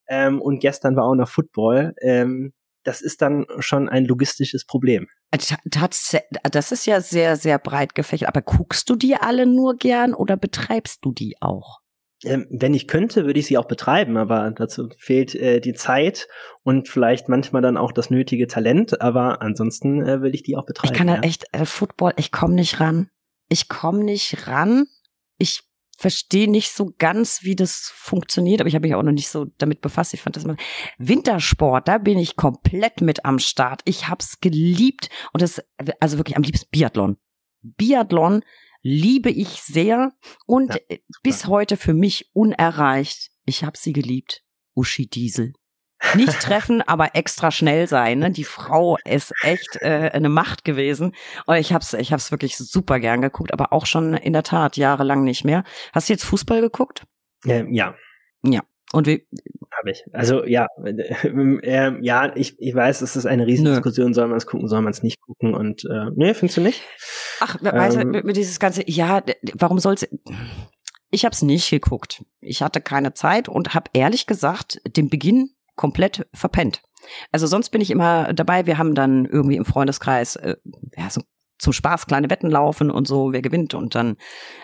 [0.07, 1.93] ähm, und gestern war auch noch Football.
[2.01, 2.53] Ähm,
[2.83, 5.07] das ist dann schon ein logistisches Problem.
[5.31, 8.29] Das ist ja sehr, sehr breit gefächert.
[8.29, 11.79] Aber guckst du die alle nur gern oder betreibst du die auch?
[12.23, 16.27] Ähm, wenn ich könnte, würde ich sie auch betreiben, aber dazu fehlt äh, die Zeit
[16.63, 20.65] und vielleicht manchmal dann auch das nötige Talent, aber ansonsten äh, will ich die auch
[20.65, 20.93] betreiben.
[20.93, 21.29] Ich kann halt ja.
[21.29, 23.09] echt äh, Football, ich komme nicht ran.
[23.49, 24.85] Ich komme nicht ran.
[25.39, 25.63] Ich
[26.01, 29.45] verstehe nicht so ganz, wie das funktioniert, aber ich habe mich auch noch nicht so
[29.59, 30.13] damit befasst.
[30.13, 30.57] Ich fand das mal
[30.97, 33.81] Wintersport, da bin ich komplett mit am Start.
[33.85, 35.63] Ich hab's geliebt und das
[35.99, 37.17] also wirklich am liebsten Biathlon.
[37.61, 38.43] Biathlon
[38.81, 40.11] liebe ich sehr
[40.47, 43.29] und ja, bis heute für mich unerreicht.
[43.45, 44.43] Ich habe sie geliebt.
[44.73, 45.53] Uschi Diesel.
[46.15, 48.19] Nicht treffen, aber extra schnell sein.
[48.19, 48.31] Ne?
[48.31, 51.13] Die Frau ist echt äh, eine Macht gewesen.
[51.45, 54.77] Und ich hab's, ich hab's wirklich super gern geguckt, aber auch schon in der Tat
[54.77, 55.63] jahrelang nicht mehr.
[55.93, 57.03] Hast du jetzt Fußball geguckt?
[57.45, 57.95] Ähm, ja.
[58.43, 58.61] Ja.
[58.93, 59.25] Und wie?
[59.77, 60.03] Habe ich.
[60.11, 64.67] Also ja, äh, ja, ich, ich weiß, es ist eine Riesendiskussion, soll man es gucken,
[64.67, 66.81] soll man es nicht gucken und äh, nee, findest du nicht?
[67.39, 69.23] Ach, weißt ähm, du, dieses ganze, ja,
[69.53, 70.05] warum soll's?
[71.09, 72.25] Ich habe es nicht geguckt.
[72.41, 75.51] Ich hatte keine Zeit und habe ehrlich gesagt den Beginn
[75.81, 76.83] komplett verpennt.
[77.31, 78.67] Also sonst bin ich immer dabei.
[78.67, 80.55] Wir haben dann irgendwie im Freundeskreis äh,
[80.95, 81.21] ja, so
[81.57, 84.17] zum Spaß kleine Wetten laufen und so, wer gewinnt und dann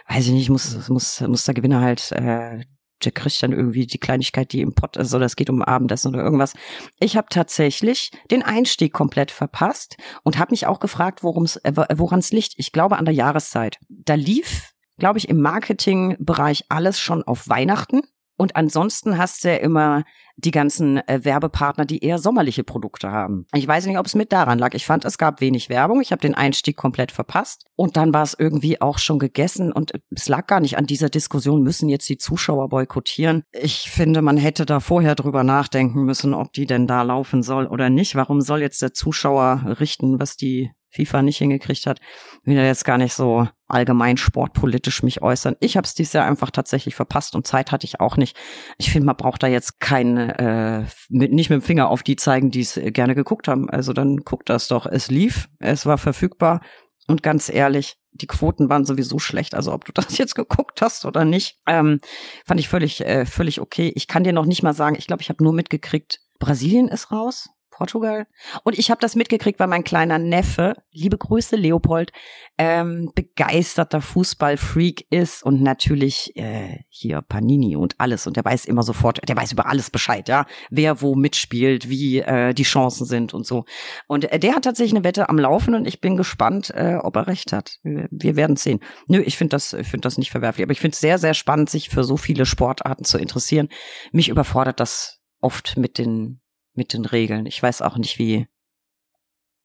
[0.08, 2.62] weiß ich nicht, muss muss muss der Gewinner halt äh,
[3.04, 6.14] der kriegt dann irgendwie die Kleinigkeit, die im Pott ist, oder es geht um Abendessen
[6.14, 6.54] oder irgendwas.
[7.00, 12.20] Ich habe tatsächlich den Einstieg komplett verpasst und habe mich auch gefragt, worum's, äh, woran
[12.20, 12.54] es liegt.
[12.58, 13.78] Ich glaube an der Jahreszeit.
[13.88, 18.02] Da lief, glaube ich, im Marketingbereich alles schon auf Weihnachten.
[18.38, 20.04] Und ansonsten hast du ja immer
[20.38, 23.48] die ganzen äh, Werbepartner, die eher sommerliche Produkte haben.
[23.56, 24.76] Ich weiß nicht, ob es mit daran lag.
[24.76, 26.00] Ich fand, es gab wenig Werbung.
[26.00, 27.66] Ich habe den Einstieg komplett verpasst.
[27.76, 29.72] Und dann war es irgendwie auch schon gegessen.
[29.72, 33.44] Und es lag gar nicht an dieser Diskussion, müssen jetzt die Zuschauer boykottieren.
[33.52, 37.66] Ich finde, man hätte da vorher drüber nachdenken müssen, ob die denn da laufen soll
[37.66, 38.14] oder nicht.
[38.14, 42.00] Warum soll jetzt der Zuschauer richten, was die FIFA nicht hingekriegt hat,
[42.44, 45.56] will da jetzt gar nicht so allgemein sportpolitisch mich äußern.
[45.60, 48.38] Ich habe es dieses Jahr einfach tatsächlich verpasst und Zeit hatte ich auch nicht.
[48.78, 52.16] Ich finde, man braucht da jetzt keine, äh, mit, nicht mit dem Finger auf die
[52.16, 53.70] zeigen, die es gerne geguckt haben.
[53.70, 54.86] Also dann guckt das doch.
[54.86, 56.62] Es lief, es war verfügbar
[57.08, 59.56] und ganz ehrlich, die Quoten waren sowieso schlecht.
[59.56, 62.00] Also ob du das jetzt geguckt hast oder nicht, ähm,
[62.46, 63.92] fand ich völlig, äh, völlig okay.
[63.96, 67.12] Ich kann dir noch nicht mal sagen, ich glaube, ich habe nur mitgekriegt, Brasilien ist
[67.12, 67.50] raus.
[67.78, 68.26] Portugal.
[68.64, 72.12] Und ich habe das mitgekriegt, weil mein kleiner Neffe, liebe Grüße Leopold,
[72.58, 78.26] ähm, begeisterter Fußballfreak ist und natürlich äh, hier Panini und alles.
[78.26, 82.20] Und der weiß immer sofort, der weiß über alles Bescheid, ja, wer wo mitspielt, wie
[82.20, 83.66] äh, die Chancen sind und so.
[84.08, 87.16] Und äh, der hat tatsächlich eine Wette am Laufen und ich bin gespannt, äh, ob
[87.16, 87.78] er recht hat.
[87.84, 88.80] Wir, wir werden sehen.
[89.08, 91.36] Nö, ich finde das, ich finde das nicht verwerflich, aber ich finde es sehr, sehr
[91.36, 93.70] spannend, sich für so viele Sportarten zu interessieren.
[94.12, 96.42] Mich überfordert das oft mit den
[96.78, 97.46] mit den Regeln.
[97.46, 98.48] Ich weiß auch nicht, wie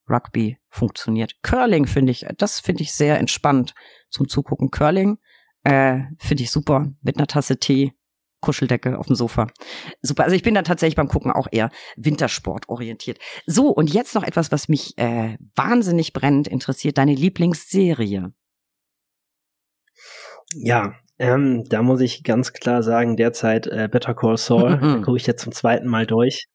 [0.09, 1.41] Rugby funktioniert.
[1.43, 3.73] Curling finde ich, das finde ich sehr entspannt
[4.09, 4.71] zum Zugucken.
[4.71, 5.17] Curling
[5.63, 7.93] äh, finde ich super mit einer Tasse Tee,
[8.41, 9.47] Kuscheldecke auf dem Sofa.
[10.01, 10.25] Super.
[10.25, 13.19] Also ich bin da tatsächlich beim Gucken auch eher Wintersport orientiert.
[13.45, 16.97] So, und jetzt noch etwas, was mich äh, wahnsinnig brennend interessiert.
[16.97, 18.33] Deine Lieblingsserie.
[20.55, 24.77] Ja, ähm, da muss ich ganz klar sagen, derzeit äh, Better Call Saul.
[24.81, 26.47] da gucke ich jetzt zum zweiten Mal durch.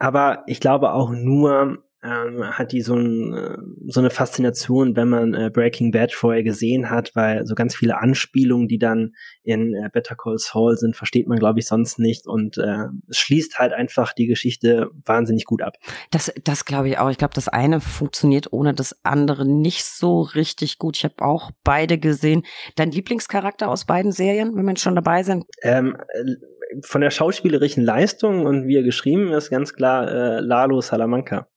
[0.00, 3.56] Aber ich glaube auch nur, ähm, hat die so, ein, äh,
[3.86, 7.98] so eine Faszination, wenn man äh, Breaking Bad vorher gesehen hat, weil so ganz viele
[7.98, 9.12] Anspielungen, die dann
[9.42, 12.26] in äh, Better Call Saul sind, versteht man, glaube ich, sonst nicht.
[12.26, 15.74] Und äh, es schließt halt einfach die Geschichte wahnsinnig gut ab.
[16.10, 17.10] Das, das glaube ich auch.
[17.10, 20.96] Ich glaube, das eine funktioniert ohne das andere nicht so richtig gut.
[20.96, 22.44] Ich habe auch beide gesehen.
[22.76, 25.44] Dein Lieblingscharakter aus beiden Serien, wenn wir schon dabei sind?
[25.62, 25.96] Ähm,
[26.82, 31.48] von der schauspielerischen Leistung und wie er geschrieben ist, ganz klar äh, Lalo Salamanca.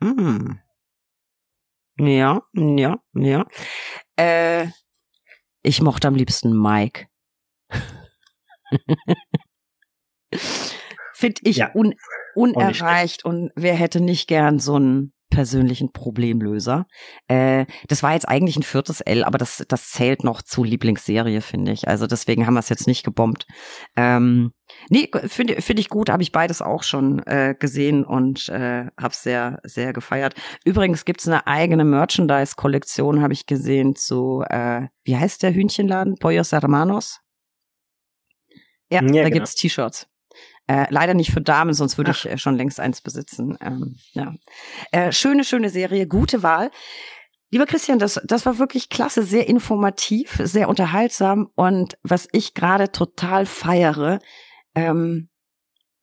[0.00, 0.58] Mm.
[1.98, 3.46] Ja, ja, ja.
[4.16, 4.68] Äh,
[5.62, 7.08] ich mochte am liebsten Mike.
[11.14, 11.70] Finde ich ja.
[11.74, 11.94] un
[12.34, 16.86] unerreicht und wer hätte nicht gern so einen persönlichen Problemlöser.
[17.28, 21.40] Äh, das war jetzt eigentlich ein viertes L, aber das, das zählt noch zu Lieblingsserie,
[21.40, 21.88] finde ich.
[21.88, 23.46] Also deswegen haben wir es jetzt nicht gebombt.
[23.96, 24.52] Ähm,
[24.88, 29.14] nee, finde find ich gut, habe ich beides auch schon äh, gesehen und äh, habe
[29.14, 30.34] sehr, sehr gefeiert.
[30.64, 36.16] Übrigens gibt's eine eigene Merchandise-Kollektion, habe ich gesehen, zu, äh, wie heißt der Hühnchenladen?
[36.16, 37.20] Pollos Hermanos?
[38.90, 39.30] Ja, ja da genau.
[39.30, 40.06] gibt's T-Shirts.
[40.68, 43.56] Äh, leider nicht für Damen, sonst würde ich äh, schon längst eins besitzen.
[43.60, 44.34] Ähm, ja.
[44.90, 46.70] Äh, schöne, schöne Serie, gute Wahl.
[47.50, 52.90] Lieber Christian, das, das war wirklich klasse, sehr informativ, sehr unterhaltsam und was ich gerade
[52.90, 54.18] total feiere,
[54.74, 55.28] ähm,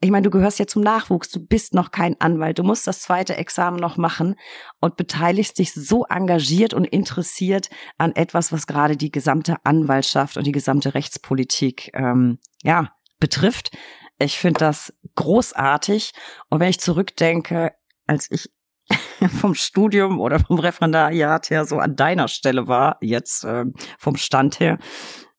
[0.04, 3.00] ich meine, du gehörst ja zum Nachwuchs, du bist noch kein Anwalt, du musst das
[3.00, 4.36] zweite Examen noch machen
[4.82, 10.46] und beteiligst dich so engagiert und interessiert an etwas, was gerade die gesamte Anwaltschaft und
[10.46, 12.92] die gesamte Rechtspolitik ähm, ja
[13.22, 13.72] betrifft.
[14.20, 16.14] Ich finde das großartig.
[16.50, 17.74] Und wenn ich zurückdenke,
[18.08, 18.52] als ich
[19.40, 23.66] vom Studium oder vom Referendariat her so an deiner Stelle war, jetzt äh,
[23.98, 24.78] vom Stand her,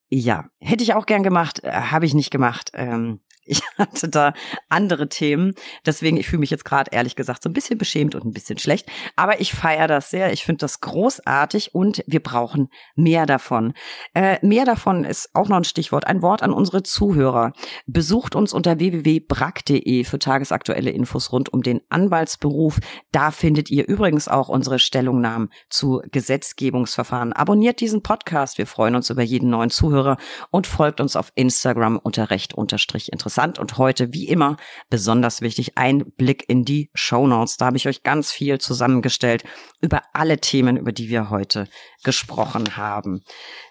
[0.09, 2.70] ja, hätte ich auch gern gemacht, äh, habe ich nicht gemacht.
[2.74, 4.33] Ähm, ich hatte da
[4.69, 5.55] andere Themen.
[5.85, 8.59] Deswegen, ich fühle mich jetzt gerade ehrlich gesagt so ein bisschen beschämt und ein bisschen
[8.59, 8.89] schlecht.
[9.16, 10.33] Aber ich feiere das sehr.
[10.33, 13.75] Ich finde das großartig und wir brauchen mehr davon.
[14.15, 16.07] Äh, mehr davon ist auch noch ein Stichwort.
[16.07, 17.53] Ein Wort an unsere Zuhörer.
[17.87, 22.79] Besucht uns unter www.brack.de für tagesaktuelle Infos rund um den Anwaltsberuf.
[23.12, 27.33] Da findet ihr übrigens auch unsere Stellungnahmen zu Gesetzgebungsverfahren.
[27.33, 28.59] Abonniert diesen Podcast.
[28.59, 30.16] Wir freuen uns über jeden neuen Zuhörer
[30.51, 34.56] und folgt uns auf Instagram unter recht unterstrich interessant interessant und heute, wie immer,
[34.90, 37.56] besonders wichtig, ein Blick in die Show Notes.
[37.56, 39.43] Da habe ich euch ganz viel zusammengestellt
[39.81, 41.66] über alle Themen, über die wir heute
[42.05, 43.23] gesprochen haben.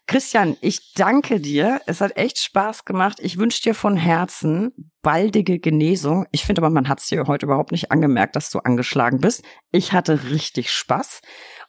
[0.05, 1.79] Christian, ich danke dir.
[1.85, 3.19] Es hat echt Spaß gemacht.
[3.21, 6.25] Ich wünsche dir von Herzen baldige Genesung.
[6.31, 9.43] Ich finde aber, man hat es dir heute überhaupt nicht angemerkt, dass du angeschlagen bist.
[9.71, 11.21] Ich hatte richtig Spaß.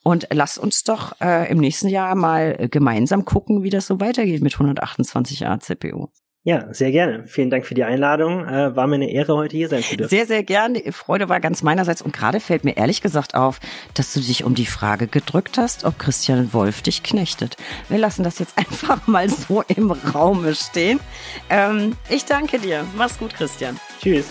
[0.02, 4.42] Und lass uns doch äh, im nächsten Jahr mal gemeinsam gucken, wie das so weitergeht
[4.42, 6.08] mit 128 A CPU.
[6.46, 7.24] Ja, sehr gerne.
[7.26, 8.46] Vielen Dank für die Einladung.
[8.46, 10.10] Äh, war mir eine Ehre, heute hier sein zu dürfen.
[10.10, 10.82] Sehr, sehr gerne.
[10.82, 12.02] Die Freude war ganz meinerseits.
[12.02, 13.60] Und gerade fällt mir ehrlich gesagt auf,
[13.94, 17.56] dass du dich um die Frage gedrückt hast, ob Christian Wolf dich knechtet.
[17.88, 21.00] Wir lassen das jetzt einfach mal so im Raume stehen.
[21.48, 22.84] Ähm, ich danke dir.
[22.94, 23.80] Mach's gut, Christian.
[24.02, 24.26] Tschüss.